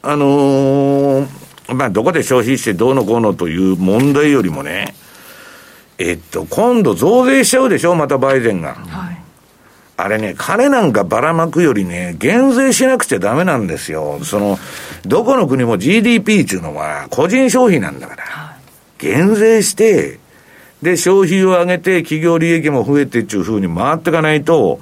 [0.01, 1.27] あのー、
[1.73, 4.95] まあ、どこで消費してどうのこうのという問題よりもね、
[5.97, 8.75] えっと、今度増税しちゃうでしょ、またバイデンが。
[8.75, 9.17] はい、
[9.97, 14.19] あれね、金なんかばらまくよりね、減税しなくちゃダメなんですよ。
[14.23, 14.59] その、
[15.05, 18.57] どこの国も GDP っていうのは個人消費なんだから。
[18.97, 20.19] 減税して、
[20.81, 24.79] で、消費を上げて企業利益も増えてっていうふうに回っていかないと、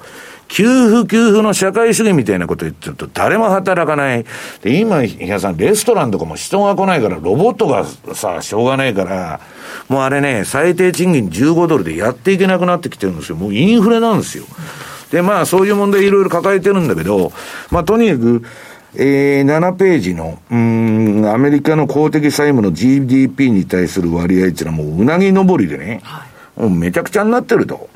[0.48, 4.24] 給付給付の社会主義みたいなこと言ってると誰も働かない。
[4.62, 9.40] で、今、皆さん、レストランとかも人が来ないから、ロボットがさ、しょうがないから、
[9.88, 13.36] もうあれね、最低賃金15ドルでやっていけなくなってきてるんですよ。
[13.36, 14.44] もうインフレなんですよ。
[15.10, 17.32] で、まあ、そういう問題いろいろ抱えてるんだけど、
[17.70, 18.42] まあ、とにかく、
[18.96, 26.24] えー、7ページの、うん、アメリカの公的債務の GDP に対する割合っていうのはもううなぎ登りでね、は
[26.58, 27.88] い、もうめちゃくちゃになってると。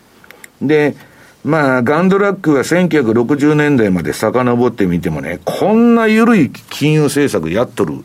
[0.60, 0.96] で、
[1.44, 8.04] まあ、ガンドラックが1960年代まで遡ってみてもね、こんな緩い金融政策やっとる、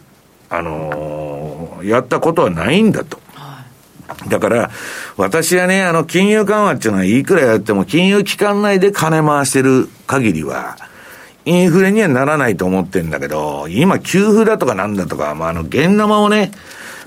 [0.49, 3.22] あのー、やったことはないんだと。
[4.27, 4.71] だから、
[5.17, 10.77] 私はね、あの、金融緩和っていうのは、いくらやっても、金融機関内で金回してる限りは、
[11.45, 16.51] インフレにはならないと思ってんだけど、今、給付だとかなんだとか、まあ、あの、現生をね、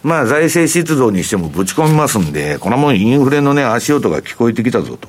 [0.02, 5.08] まあ、財政出動にしてもぶち込みますんで、このもんインフレのね、足音が聞こえてきたぞと。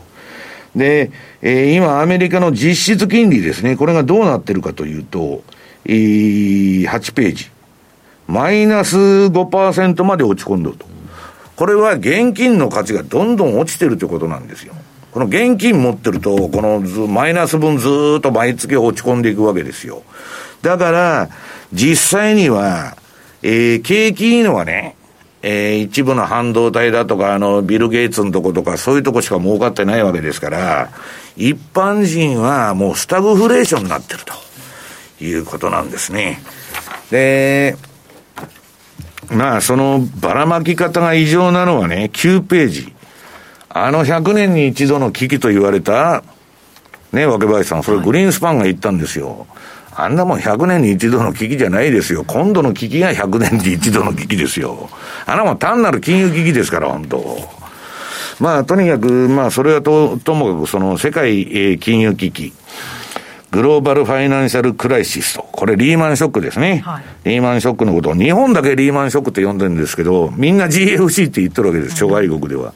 [0.76, 5.44] で、えー、今、アメリカの実質金利ですね、これがどうなってるかというと、
[5.86, 7.50] えー、8ページ。
[8.28, 10.86] マイナス5%まで落ち込んでると。
[11.58, 14.76] これは現金の価値がどんどん落ちてるということなんですよ。
[15.12, 17.90] この現金持ってると、このマイナス分ず
[18.20, 20.04] っと毎月落ち込んでいくわけですよ。
[20.62, 21.30] だから、
[21.74, 22.96] 実際には、
[23.42, 24.96] えー、景気いいのはね、
[25.42, 30.90] えー、一部の半導体だとか、あの、ビル・ゲイツのとことか、そういうとこしか儲かってないわけですから、
[31.36, 36.40] 一般人はもうスタグフレーションになってるということなんですね。
[37.10, 37.78] で、
[39.32, 42.94] まあ、そのばらまき方が異常なのはね、9ページ。
[43.70, 46.24] あの100年に一度の危機と言われた、
[47.12, 49.46] ね、若林さん、それグリーンスパンが言ったんですよ。
[49.96, 52.24] あんなもん100年に一度の危機じゃないですよ。
[52.26, 54.90] 今度の危機が100年に一度の危機ですよ。
[55.26, 57.38] あんなもん単なる金融危機ですから、本当
[58.40, 62.54] まあ、とにかく、まあ、それはと、ともかく、その、世界、えー、金融危機。
[63.52, 65.44] グローバルファイナンシャルクライシスと。
[65.44, 66.82] これリーマンショックですね。
[66.86, 72.74] はい、リーマンショックのことを、日本だけリーマンショックって呼んでるんですけど、みんな GFC って言ってるわけです、諸外国では。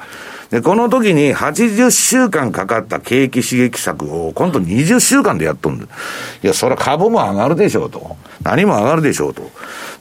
[0.51, 5.85] で、この時に80週間かかった景気刺激策を、今度20週間でやっとんだ。
[5.85, 8.17] いや、それは株も上がるでしょうと。
[8.43, 9.49] 何も上がるでしょうと。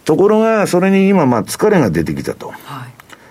[0.04, 2.48] ところが、それに今、まあ、疲れが出てきたと。
[2.64, 2.86] は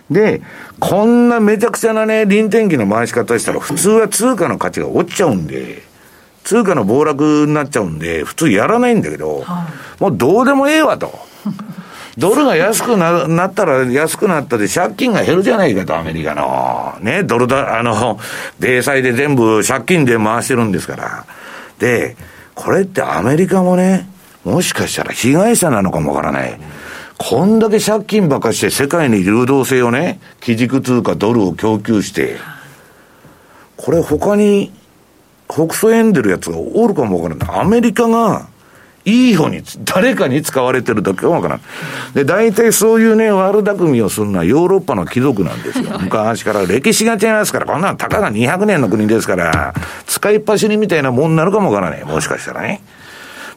[0.09, 0.41] い、で、
[0.79, 5.88] こんなめちゃくちゃなね、臨転機の回し方したら、普通は通貨の価値が落ちちゃうんで、
[6.49, 9.67] 通貨の暴落になっちゃうんで、普通やらないんだけど、は
[9.99, 11.13] い、もうどうでもええわと。
[12.17, 16.95] ドルが安くななったら安くなったで借金が減るじゃないかと、アメリカの。
[17.01, 18.19] ね、ドルだ、あの、
[18.57, 21.25] 米債で全部借金で回してるんですから。
[21.77, 22.17] で、
[22.55, 24.09] これってアメリカもね、
[24.43, 26.59] もしかしたら被害者なのかもわからない。
[27.19, 32.37] こんだけ借金ばっかして世界に流動性をね、基軸通貨ドルを供給して、
[33.77, 34.73] これ他に
[35.49, 37.59] 北総円でるやつがおるかもわからない。
[37.61, 38.47] アメリカが、
[39.05, 41.63] いい方に、誰かに使われてるだけかもわからない。
[42.13, 45.97] で、大体そういうね、悪巧みをするのはヨーロッパの貴族なんですよ。
[45.99, 49.73] 昔から歴史が違いますから、こんなのたかが200年の国ですから、
[50.05, 52.03] 使いっ走りみたいなもんになるかもわからない。
[52.03, 52.81] もしかしたらね。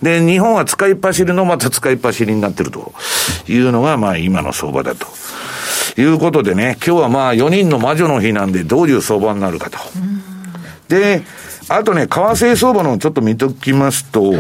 [0.01, 2.93] で、日本は使いっ走りのまた使いっ走りになってると
[3.49, 5.07] いうのが、まあ今の相場だと。
[5.99, 9.79] いうことでね、今日はまあ4人の魔女の日なんでどういう相場になるかと。
[10.89, 11.23] で、
[11.69, 14.33] あとね、為替相場のちょっと見ときますと、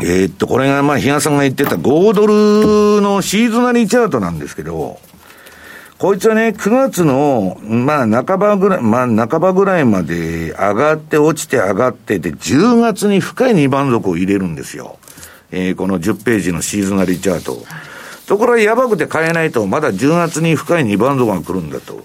[0.00, 4.98] えー、っと、これがまあ、比嘉さんが言ってた5ドルのシーズナリーチャートなんですけど、
[5.98, 14.98] こいつはね、9月の、まあ、半ばぐらい、まあ、半ばぐらいまで上がって落ちて上がってで、10月に深い2番底を入れるんですよ。
[15.52, 17.64] えー、この10ページのシーズナリーチャート。
[18.26, 22.04] ところがやばくて買えないと、まだ10月に深い2番底が来るんだと。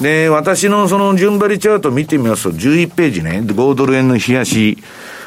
[0.00, 4.78] で、私のその順張りチャート見てみますと、11ページね、5ドル円の冷やし。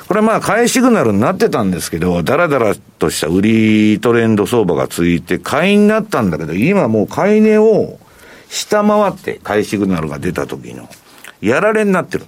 [0.07, 7.97] これまあ、買いシグナルになってたんですけど、だらだらとした売りトレンド相場がついて、買いになったんだけど、今もう買い値を
[8.49, 10.89] 下回って買いシグナルが出た時の、
[11.41, 12.25] やられになってる。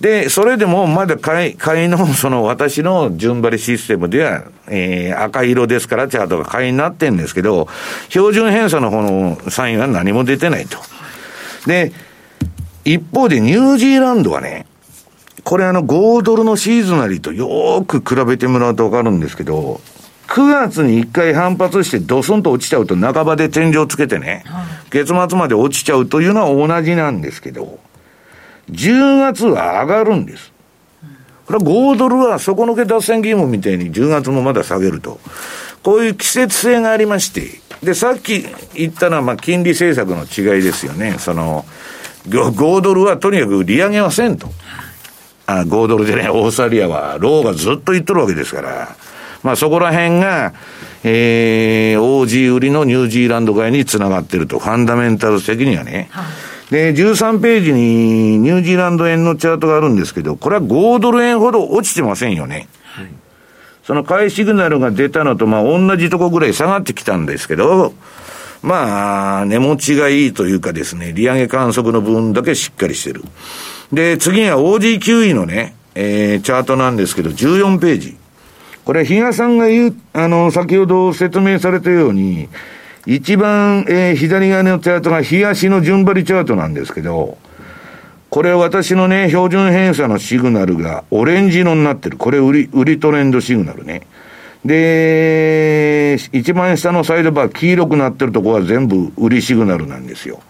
[0.00, 7.68] で、それでもまだ買い、買いの、その私の順張りシステムでは、えー、赤色ですからチャートが買いになってんですけど、
[8.10, 10.78] 標準偏差の方のサインは何も出てないと。
[11.66, 11.92] で、
[12.84, 14.66] 一方でニュージーランドはね、
[15.44, 19.80] これあの5ドルのシーズナリーとよーく比べてもらうとわかるんですけど、
[20.28, 24.44] 9月に1回反発してドスンと落ちちゃうと半ばで天井つけてね、
[24.90, 27.78] 月末まで落ちちゃうというのは同じなんですけど、
[28.70, 30.52] 10月は上がるんです。
[31.46, 35.18] これは5ドルは底抜け脱線義務みたいに10月もまだ下げると。
[35.82, 41.16] こういう季節性がありまして、で、さっき言ったのは、まあ、金利政策の違いですよね。
[41.18, 41.64] その、
[42.28, 44.48] 5ドルはとにかく利上げはせんと。
[45.46, 48.96] あ5ドルでね、オーストラリアは、ローがずっと言っとるわけですから。
[49.42, 50.52] まあそこら辺が、
[51.04, 56.08] えー、OG 売りのニュージーランド買いにつながってると、ファンダメンタル的にはね。
[56.10, 56.24] はい
[56.70, 62.68] で、13ページにニュージーランド円のチャートがあるんですけど、これは5ドル円ほど落ちてませんよね。
[63.88, 67.94] その買いシグナルが出たのと、まあ、同じとこぐらい下がってきたんですけど、
[68.60, 73.22] まあ、値持ちがいいというかですね、利上げ観測の分だけしっかりしてる。
[73.90, 78.18] で、次は OG9E のね、えー、チャートなんですけど、14ページ。
[78.84, 82.50] これ、比嘉さんが言う、あの、先ほど説明されたように、
[83.06, 87.38] 一番、えー、左側のチャートが日足の順張りチャートなんですけど、
[88.38, 92.16] これ私のね、標準偏差のシグナルがオレンジ色になってる。
[92.16, 94.06] これ売り、売りトレンドシグナルね。
[94.64, 100.40] で、一番下のサイドバー黄色くなってるとこは全部売りシグナルなんですよ。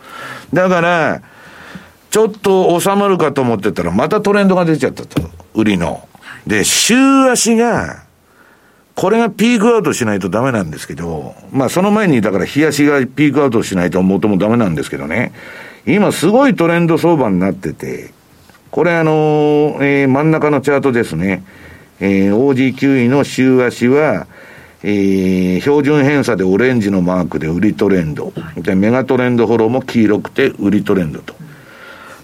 [0.53, 1.23] だから、
[2.11, 5.23] ちょっと収まるかと思ってたら、またトレンドが出ちゃったと。
[5.55, 6.07] 売りの。
[6.47, 6.95] で、週
[7.31, 8.03] 足が、
[8.97, 15.33] これがピークアウトしないとダメなんですけど、まあその前にだから冷やしがピークアウトしないともともダメなんですけどね、
[15.95, 18.11] 今すごいトレンド相場になってて、
[18.71, 21.43] これあのえー、真ん中のチャートですね、
[22.01, 24.27] えー、OG9 位の週足は、
[24.83, 28.33] えー、標準偏差でオレンジのマークで売りトレンド。
[28.57, 31.35] で、メガトレンドフォローも黄色くて売りトレンドと。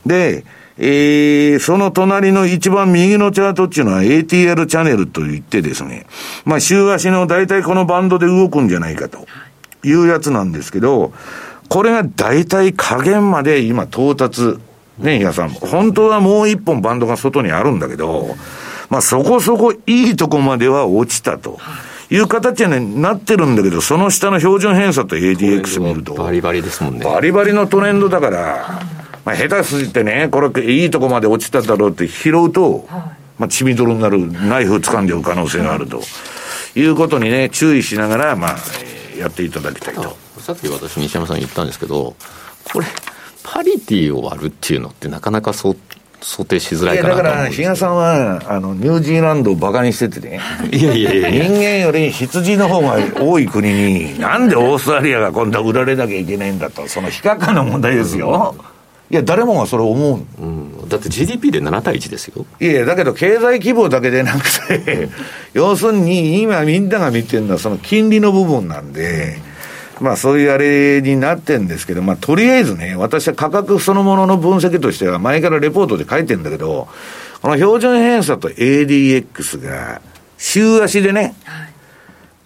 [0.05, 0.45] で、
[0.77, 6.07] えー、その隣の一番右のチャートっていうのは ATR チャンネルと言ってですね、
[6.45, 9.27] まあ週足の大体このバンドで動くんじゃないかと
[9.85, 11.13] いうやつなんですけど、
[11.69, 14.59] これが大体加減まで今到達、
[14.99, 18.37] ね、皆さん、本当はもう一本バンドが外にあるんだけど、
[18.91, 21.59] まあそこそこいいとこまでは落ちたと。
[22.11, 26.15] いう形になってるんだけど、その下の標準偏差と ADX 見ると。
[26.15, 27.05] バリバリですもんね。
[27.05, 28.81] バリバリのトレンドだから、
[29.25, 33.01] まあ、下手すぎてね、これいいとこまで落ちただろうって拾うと、はい、
[33.39, 36.03] まあ、血みどろになる、ナイフ掴んじゃう可能性があると。
[36.77, 38.57] いうことにね、注意しながら、まあ、
[39.19, 40.24] やっていただきたいと。
[40.45, 42.15] さっき私、西山さん言ったんですけど、
[42.71, 42.87] これ、
[43.43, 50.41] パリティを割るっていうのってなかなか想定しづらいかなだから、比嘉さんは、あの、ニュージーランドをバカにしててね。
[50.71, 58.55] いやいやいや人間より羊の方が多い国に、なんでオーストラリアが今度は売られなきゃいけないんだと、その比較の問題ですよ。
[58.59, 58.75] うん
[59.11, 62.47] いや、誰もがそれ思う、うん、だって GDP で7対1ですよ。
[62.59, 65.09] いや、だけど経済規模だけでなくて、
[65.53, 69.37] 要するに今みんなが見てるのはその金利の部分なんで、
[70.05, 76.89] まあそういうあれになってるんですけど、まあとりあえずね、私は価格そのものの分析としては前からレポートで書いてるんだけど、
[77.41, 80.03] この標準偏差と ADX が
[80.37, 81.35] 週足でね、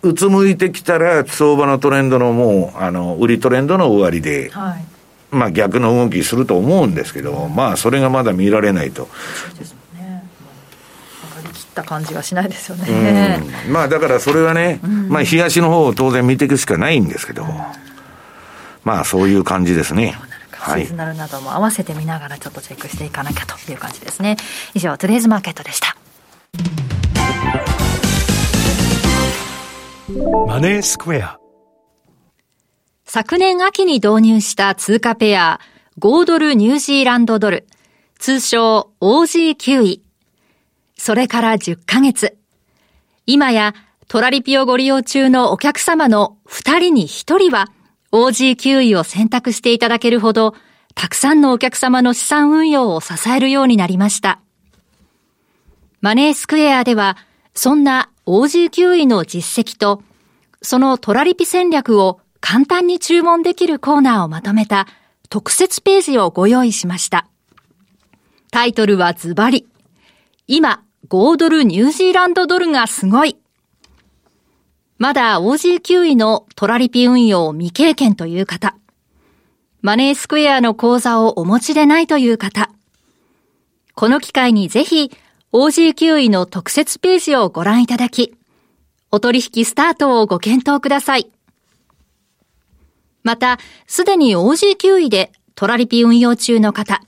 [0.02, 4.84] うつむいてきたら相場のトレンドのもう、あの、売りトレンドの終わりで、はい。
[5.32, 9.08] まあ逆の動きすると思うんですけど、まあそれがまだ見られないと。
[9.48, 10.22] そうですね。
[11.36, 13.40] 上がりきった感じがしないですよね。
[13.68, 17.50] まあだからそれはね、うん、まあ東の方を当然見ていくしかないんですけど、うん、
[18.84, 20.18] まあそういう感じですね。
[20.58, 24.36] シーズナルなども合わせて見ながらちょっとチェックしていかなきゃという感じですね。
[24.74, 25.96] 以上、トゥデイズマーケットでした。
[30.46, 31.38] マネースクエア
[33.04, 35.60] 昨年秋に導入した通貨ペア、
[35.98, 37.66] 5ドルニュージーランドドル、
[38.18, 40.07] 通称 OG9 位。
[40.98, 42.36] それから10ヶ月。
[43.24, 43.74] 今や
[44.08, 47.68] トラリピをご利用中のお客様の2人に1人は
[48.12, 50.54] OG9 位を選択していただけるほど、
[50.94, 54.40] たくさんのお客様の資産運用を支えるようになりました。
[56.00, 57.16] マネースクエアでは、
[57.54, 60.02] そんな OG9 位の実績と、
[60.62, 64.86] そのトラリピ戦略を簡単に注文できるコーナーをまとめた
[65.28, 67.28] 特設ページをご用意しました。
[68.50, 69.66] タイトルはズバリ。
[70.46, 73.36] 今、5ドルニュージーランドドルがすごい。
[74.98, 78.76] まだ OG9 位のトラリピ運用未経験という方。
[79.80, 82.70] マネースクエアの口座をお持ちでないという方。
[83.94, 85.12] この機会にぜひ
[85.52, 88.34] OG9 位の特設ページをご覧いただき、
[89.10, 91.30] お取引スタートをご検討ください。
[93.22, 97.00] また、すでに OG9 位でトラリピ運用中の方、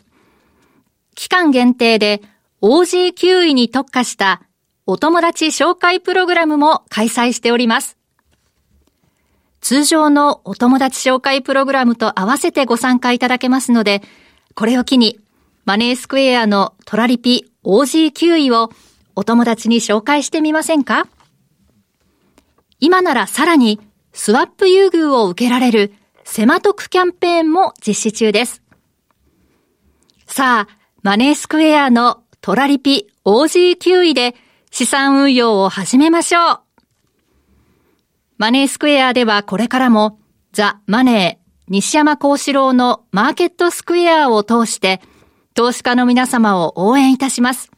[1.15, 2.23] 期間限定で
[2.63, 4.43] OG9 位に特化した
[4.85, 7.97] お友達紹介プログラムも開催しております。
[9.63, 14.03] 通常のお友達紹介プログラムと合わせてご参加いただけますので、
[14.55, 15.19] これを機に
[15.65, 18.71] マネースクエアのトラリピ OG9 位を
[19.17, 21.07] お友達に紹介してみませんか？
[22.79, 23.81] 今ならさらに
[24.13, 25.95] スワップ優遇を受けられる
[26.25, 28.63] セマトクキャンペーンも実施中です。
[30.27, 34.35] さあ、マネースクエアのトラリピ OG9 位で
[34.71, 36.61] 資産運用を始めましょう。
[38.39, 40.19] マネースクエアではこれからも
[40.53, 45.03] ザ・マネー西山幸四郎のマーケットスクエアを通して
[45.55, 47.71] 投資家の皆様を応援いたします。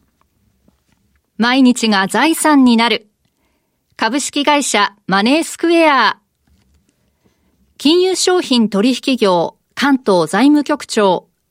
[1.39, 3.09] 毎日が財産になる
[3.97, 6.21] 株式会社マネースクエア
[7.79, 11.29] 金融商品取引業関東財務局長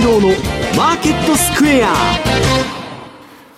[0.00, 0.28] 山幸四郎の
[0.76, 1.92] マーケットスクエア。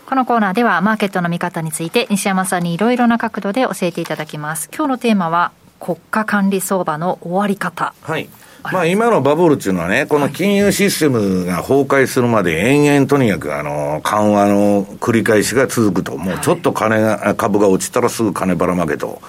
[0.09, 4.68] このコーナーではマーケットの見方について西山さんにいろいろな角度で教えていただきます。
[4.74, 7.95] 今日のテーマは国家管理相場の終わり方。
[8.03, 8.28] はい
[8.70, 19.20] まあ、今のバブルっていうのはね、この金融システムが崩壊するまで延々とにかくあの緩和の繰り返しが続くと、もうちょっと金が、株が落ちたらすぐ金ばらまけと。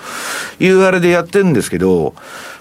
[0.60, 2.14] いうあれでやってるんですけど、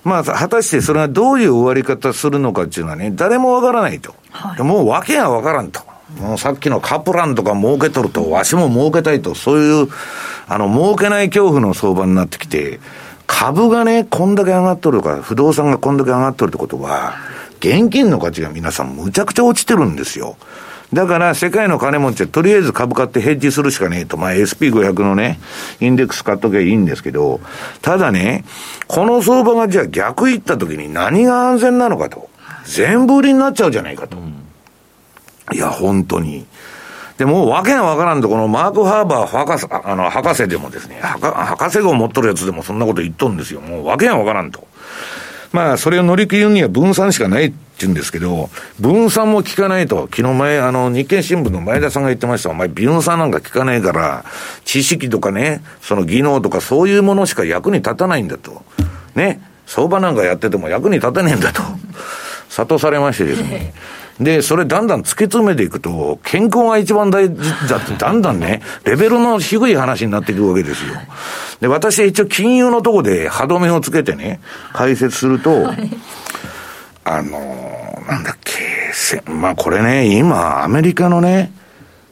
[0.03, 4.15] まあ、果たしてそれがどういう終わり方するのかっていうのはね、誰もわからないと。
[4.31, 5.83] はい、もう訳がわからんと。
[6.21, 9.89] もうさっきのカプランとか儲けとると、わしも儲けたいと、そういう、
[10.47, 12.81] あの、儲けない恐怖の相場になってきて、
[13.27, 17.15] 株がね、こんだけ上がっとるか不動産がこんだけ上がっとるってことは、
[17.59, 20.37] 現金の価値が皆さんむちゃくちゃ落ちてるんですよ。
[20.93, 24.17] だから世界の金持ちはとりあえず株買ってヘッジするしかねえと。
[24.19, 25.39] まあ SP500 のね、
[25.81, 27.41] インデックス買っときゃいいんですけど、
[27.81, 28.45] ただね、
[28.89, 32.29] この相場がじゃあ逆行った時に何が安全なのかと。
[32.65, 34.17] 全部売りになっちゃうじゃないかと。
[35.53, 36.47] いや、本当に。
[37.19, 43.61] でも、わけがわからんと、このマーク・ハーバー博士、あの、博士でもですね、博士号持っとるやつでもそんなこと言っとんですよ。
[43.61, 44.67] もうわけがわからんと。
[45.53, 48.49] まあ、それを乗り切るには分散しかないって言うんですけど、
[48.81, 50.09] 分散も効かないと。
[50.11, 52.51] 昨日前、あの、日経新聞の前田さんが言ってました。
[52.51, 54.25] お前、分散なんか効かないから、
[54.65, 58.63] 知識とかね、その技能とかそういうものしか役に立たないんだと。
[59.15, 59.43] ね。
[59.67, 61.63] 相場なんかやってても役に立たねえんだと。
[62.49, 63.73] 諭されましてですね。
[64.23, 67.37] で、それだんだん突き詰めていくと、健康が一番大事
[67.69, 70.95] だって、だんだんね、レベルの低い話になっていくわけですよ。
[71.61, 74.41] で、私は一応金融のとこで歯止めをつけてね、
[74.73, 75.91] 解説すると、はい、
[77.05, 81.53] あの、なんだっけ、まあこれね、今、アメリカのね、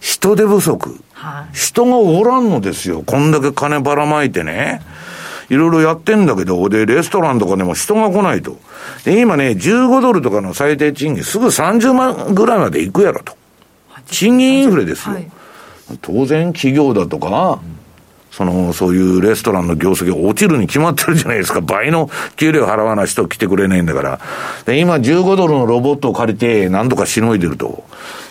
[0.01, 1.01] 人手不足。
[1.13, 3.03] はい、人がおらんのですよ。
[3.05, 4.81] こんだけ金ばらまいてね。
[5.51, 8.57] いろいろやってんだけど、で、レストランとかでも人が来ないと。
[9.05, 13.37] で、今ね、15ドルとかの最低賃金、すぐ30万ぐらいまでいくやろと。
[14.07, 15.15] 賃金インフレですよ。
[15.15, 15.29] はい、
[16.01, 17.61] 当然、企業だとか、
[18.31, 21.61] その、そういうレストランの業績が落ちるに決まってるじゃないですか。
[21.61, 24.21] 倍の給料払わない人来てくれないんだから。
[24.67, 27.83] で、今15ドルのロボットを借りて何とかしのいでると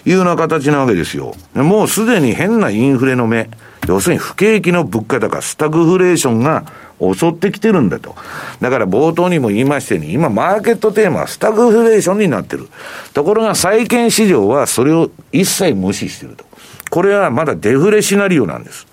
[0.06, 1.36] いうような形なわけですよ。
[1.54, 3.50] もうすでに変なインフレの目、
[3.90, 6.64] 要するに不景気の物価高、スタグフレーションが
[7.00, 8.16] 襲ってきてるんだと。
[8.62, 12.70] だから冒頭にも言いましたように、今マーケットテーマはスタグフレーションになってる。
[13.16, 16.46] ところが債券市場はそれを一切無視してると。
[16.92, 18.86] これはまだデフレシナリオなんです。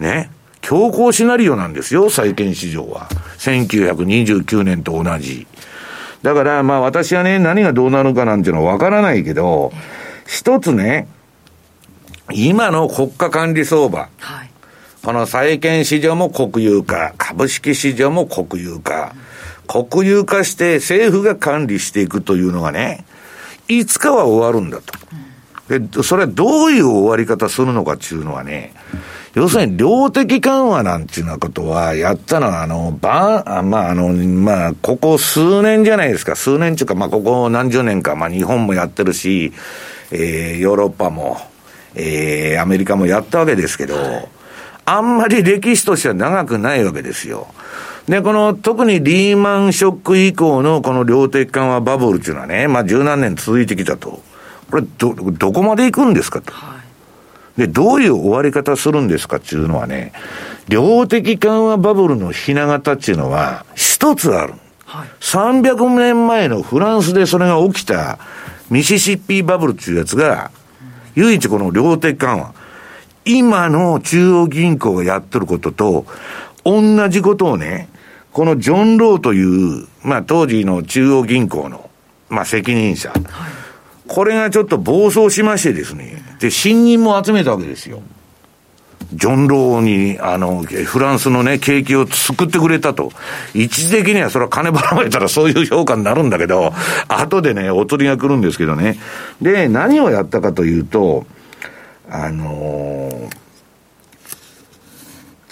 [0.00, 0.30] ね？
[0.62, 3.08] 強行シナリオなんですよ、債券市場は。
[3.38, 5.46] 1929年と同じ。
[6.22, 9.72] だから、まあ私はね、何がどうなるかなんていうのはわからないけど、
[10.26, 11.06] 一つね、
[12.32, 14.08] 今の国家管理相場。
[14.18, 14.50] はい、
[15.02, 19.14] この債券市場も国有化、株式市場も国有化。
[19.66, 23.04] 国有化して政府が管理していくというのがね、
[23.68, 25.78] いつかは終わるんだと。
[25.78, 28.74] で、それはどういう終わり方するのかっていうのはね、
[29.34, 36.36] 要するに量的緩和なんていうようなことはやったのは、あの、ばあ、まあ、あの、まあ、ここ数年じゃないですか。
[36.36, 39.52] 数年っていうか、まあ、ここ何十年か、まあ、日本もやってるし、
[40.12, 41.38] えー、ヨーロッパも、
[41.94, 43.96] えー、アメリカもやったわけですけど、
[44.86, 47.48] あんまり歴史としては長くないわけですよ。
[48.08, 54.22] で、この、特にリーマンショック以降のこの量的緩和バブルっていうのはね、まあ十何年続いてきたと。
[54.70, 56.52] これ、ど、どこまで行くんですかと。
[57.56, 60.12] で、どういう終わり方するんですかっていうのはね、
[60.68, 64.54] 量的緩和バブルのひな形っていうのは、一つある。
[64.84, 68.18] はい、300年前のフランスでそれが起きた
[68.70, 70.50] ミシシッピバブルっていうやつが、
[71.14, 72.54] 唯一この量的緩和。
[73.24, 76.06] 今の中央銀行がやってることと、
[76.64, 77.88] 同じことをね、
[78.32, 81.90] このジョン・ローという、まあ当時の中央銀行の、
[82.28, 83.10] まあ責任者。
[83.10, 83.22] はい
[84.06, 88.02] これがちょっと暴走しましてですね、で、信任も集めたわけですよ。
[89.14, 93.12] ジョン・ローに、あの、フランスのね、景気を救ってくれたと。
[93.54, 96.72] 一時的にはそれは金払われたらそういう評価になるんだけど、
[97.08, 98.98] 後でね、お釣りが来るんですけどね。
[99.40, 101.26] で、何をやったかというと、
[102.10, 103.44] あのー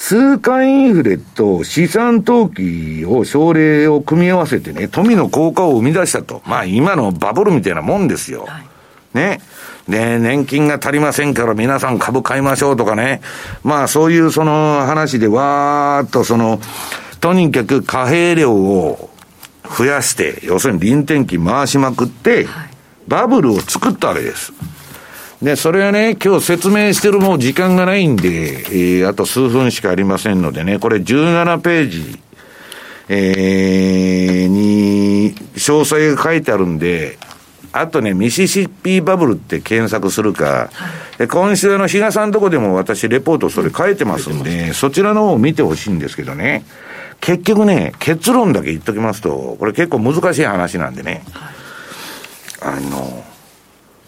[0.02, 6.42] 通貨インフレと資産投機を、奨励を組み合わせてね、富の効果を生み出したと。
[6.44, 8.44] まあ今のバブルみたいなもんですよ。
[8.48, 8.66] はい、
[9.14, 9.40] ね。
[9.88, 13.20] で、年金が足りませんから皆さん株買いましょうとかね。
[13.64, 16.60] まあそういうその話でわーっとその、
[17.20, 19.10] とにかく貨幣量を
[19.76, 22.46] 増やして、要するに臨転機回しまくって、
[23.08, 24.52] バブルを作ったわけです。
[25.42, 32.20] で、それはね、今日説明してるもう時間がないんで、えー、あと数分しかありませんのでね、これ17ページ、
[33.08, 37.18] えー、に、詳細が書いてあるんで、
[37.72, 40.70] あとね、ミシシッピバブルって検索するか、
[41.18, 46.64] で今週の比嘉さんのとこでも私レポートそれ書いてますんで、そちらの方を見てほしいんですけどね、
[47.20, 51.24] 結局ね、結論だけ言っときますと、これ結構難しい話なんでね、
[52.60, 53.24] あの、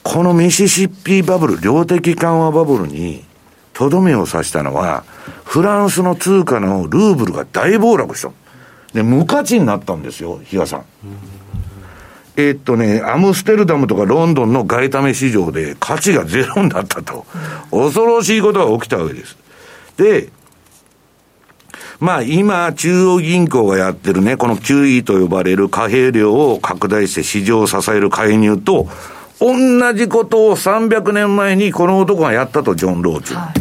[0.03, 3.25] このミシシッピバブル、量的緩和バブルに、
[3.73, 5.05] とどめを刺したのは、
[5.45, 8.31] フランスの通貨のルーブルが大暴落した。
[8.93, 10.85] で、無価値になったんですよ、比嘉さん。
[12.37, 17.27] えー、っとね、アムステルダムとかロンドンの外為市場で価値がゼロになったと。
[17.71, 19.37] 恐ろしいことが起きたわけです。
[19.97, 20.31] で、
[22.01, 28.89] まあ今、中央銀行がやってるね、この QE と呼ばれる貨幣量を拡大して市場を支える介入と、
[29.41, 33.35] 同じことを300年前にこの男がやったと、ジョン・ローチ。
[33.35, 33.61] はい、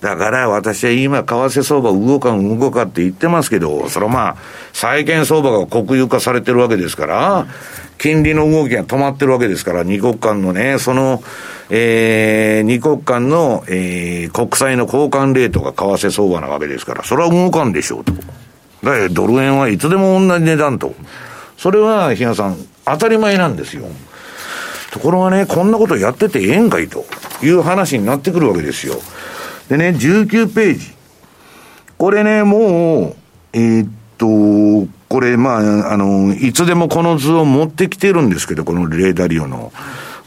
[0.00, 4.36] だから私は今、為替相場動かん動かって言ってますけど、それはまあ、
[4.72, 7.46] 債券相場が国有化されてるわけですから、
[7.98, 11.22] 金利の動きが止まってるわけですから、二国間のね、その、
[11.68, 18.14] えー、二国間の、えー、国債の交換レートが為替相場なわけですから、それは動かんでしょうと。
[18.14, 20.94] だからドル円はいつでも同じ値段と。
[21.58, 23.84] それは、比嘉さん、当たり前なんですよ。
[24.92, 27.04] ところがね、こんなことやっててええんかいと
[27.42, 28.94] いう話になってくるわけですよ。
[29.70, 30.92] でね、19ページ。
[31.96, 33.16] これね、もう、
[33.52, 39.72] えー、っと、これ、まあ、あの、いつでもこの図を持ってきてるんですけど、このレーダリオの。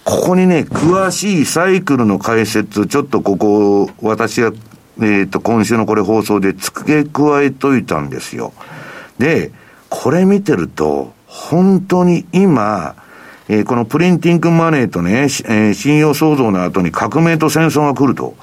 [0.05, 4.53] ここにね、詳しいサイクルの解説、ちょっとここ、私は、
[5.01, 8.53] えっ、と、今週のこれ放送で付け加えといたんですよ。
[9.19, 9.51] で、
[9.89, 12.95] これ見てると、本当に今、
[13.49, 18.35] えー、このプリンティングマネーとね、えー、信用創造の後に革命と戦争が来ると、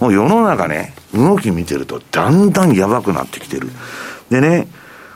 [0.00, 3.70] もう世の中ね、動き見てるとだんだんやばくなってきてる。
[4.30, 4.68] でね、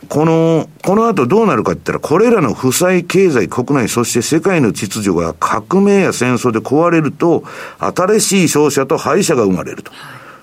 [0.08, 7.44] この、この後どうなるかって言ったら、これらの負債経済国内、そして世界の秩序が革命や戦争で壊れると、
[7.78, 9.92] 新しい勝者と敗者が生まれると。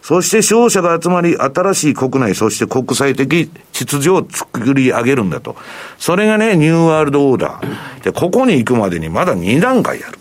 [0.07, 5.55] そして勝者が集まり、新しい国内、そして国際的秩序を作り上げるんだと。
[5.97, 8.03] それがね、ニューワールドオーダー。
[8.03, 10.19] で、ここに行くまでにまだ2段階ある。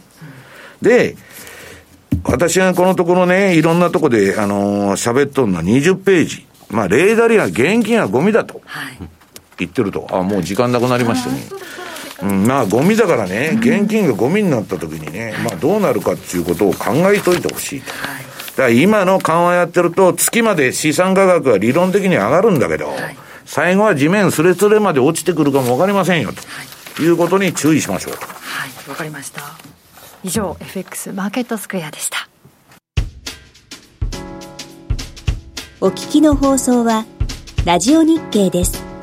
[0.81, 1.17] で、
[2.25, 6.47] 私がこのところね、いろんなとこで、あのー、喋っとるのは20ページ。
[6.71, 8.63] まあ、レーダーリは現金はゴミだと。
[9.59, 10.09] 言ってると。
[10.11, 11.43] あ、もう時間なくなりましたね。
[12.25, 17.93] うん、まあ、ゴミだからね、現金がゴミになった時にね、まあ、どうなるかっていうことを考えといてほしいと。
[17.93, 18.07] だか
[18.63, 22.95] ら今の緩和やってると、月まで資産価格は理論的に上がるんだけど、
[23.45, 26.31] 最後は地面すれすれまで落ちてくるかもわかりませんよ、
[26.97, 28.13] ということに注意しましょう。
[28.15, 28.19] は
[28.67, 29.43] い、わかりました。
[30.23, 32.29] 以上、FX マーケットスクエアでした。
[35.81, 37.05] お聞きの放送は、
[37.67, 38.94] ラジオ日経です。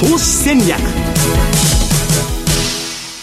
[0.00, 0.80] 投資戦略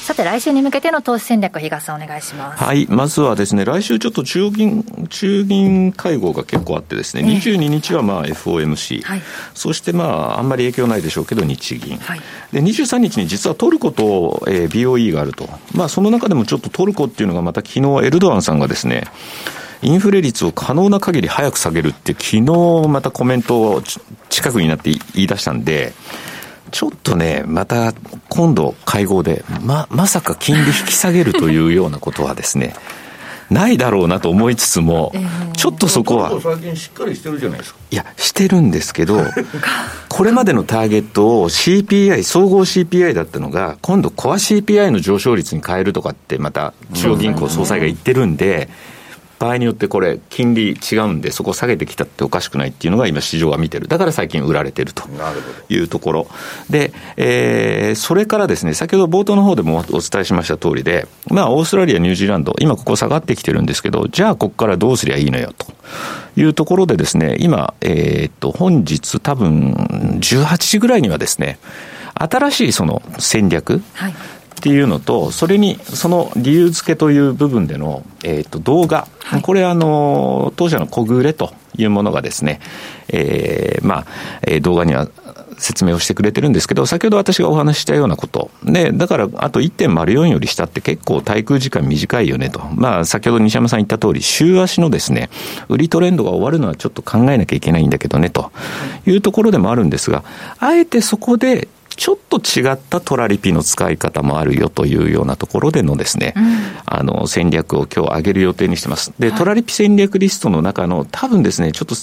[0.04, 2.64] さて来週に向けての投資戦略、比嘉さんお願いします。
[2.64, 2.86] はい。
[2.88, 9.22] まずはですね、来週ちょっと中銀、中銀会合が結構あってですね、えー、22日はまあ FOMC、はい、
[9.56, 12.22] そしてまああんまり影響ないでしょうけど日銀、はい、
[12.54, 15.50] で23日に実はトルコと、えー、BOE があると。
[15.74, 19.06] まあその中でもちょっとトルコっていうのがまた昨日エルドアンさんがですね、
[19.82, 22.42] インフレ率を可能な限り早く下げるって、昨日
[22.88, 23.82] またコメントを
[24.30, 25.94] 近くになって言い出したんで、
[26.72, 27.94] ちょっとね、また
[28.30, 32.76] 今度会合で、ま、まさか金利引き下げるというようなことはですね、
[33.50, 35.14] ないだろうなと思いつつも、
[35.56, 36.32] ちょっとそこは。
[36.42, 37.80] 最近しっかりしてるじゃないですか。
[37.92, 39.24] いや、してるんですけど、
[40.10, 48.68] これまでのターゲットを CPI、総合 CPI だったのが、今度コア CPI の上昇率に変えるとかって、また中央銀行総裁が言ってるんで、
[49.40, 55.04] 場合によってこれ、金利違うんで、そこ下げてきたっておかしくないっていうのが今、市場は見てる、だから最近売られてると
[55.70, 56.28] いうところ、
[56.70, 65.68] で、えー、それからですね、先ほど冒頭の方でもお伝えしました通りで、まあ、オーストラリア、ニュージーランド、今、ここ下がってきてるんですけど、じゃあ、ここからどうすりゃいいのよと
[66.36, 69.74] いうところでですね、今、えー、っと、本日、多分
[70.20, 71.60] 18時ぐらいにはですね、
[72.20, 74.16] 新しいその戦略、はい
[74.58, 79.08] っていうのと、それに、その理由付けという部分での、えっ、ー、と、動画。
[79.20, 82.60] はい、これ、あの、当社の小暮というものがですね、
[83.10, 84.06] えー、まあ、
[84.42, 85.08] えー、動画には
[85.60, 88.50] 説明をしてくれてるんですけど、先ほど私がお話ししたようなこと。
[88.64, 92.62] で、だから、あと1.04より下って結構滞空時間短いよねと。
[92.74, 95.30] まあ、先ほど西山さん言った通り、週足のですね、
[95.70, 98.52] 売りトレンドが終わるのはちょっと考えなきゃいけないんだけどね、と
[99.06, 100.24] いうところでもあるんですが、
[100.60, 101.68] あえてそこで
[101.98, 106.44] ちょっと違ったトラリピの使い方もあるよというようなところでのですね、うん、
[106.86, 109.12] あの戦略を今日上げる予定にしてます。
[109.20, 111.96] で、トラリピ戦略リストの中の多分ですね、ちょっと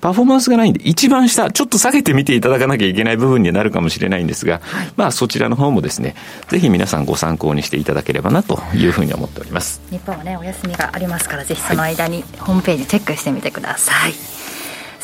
[0.00, 6.14] パフォーマンスがないんで、一番下、ちょっと下げてみていただかなきゃいけない部分になるかもしれないんですが、はい、まあそちらの方もですね、
[6.48, 9.80] ぜひ皆さんご参考にしていただければなというふうに思っております。
[9.90, 13.94] 日本はね、お休みがありますから、ぜひその間にホームページチェックしてみてください。
[13.94, 14.14] はい、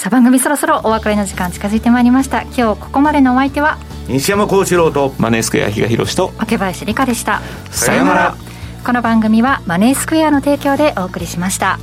[0.05, 2.43] さあ番組そろそろお別れの時間近づいてまいりました。
[2.43, 7.41] 今日ここまでのお相手は西山幸四郎とマネースクエア比嘉宏と竹林理香でした
[7.71, 8.35] さようなら
[8.85, 11.79] この番組はマネースクエアの提供でお送りしました。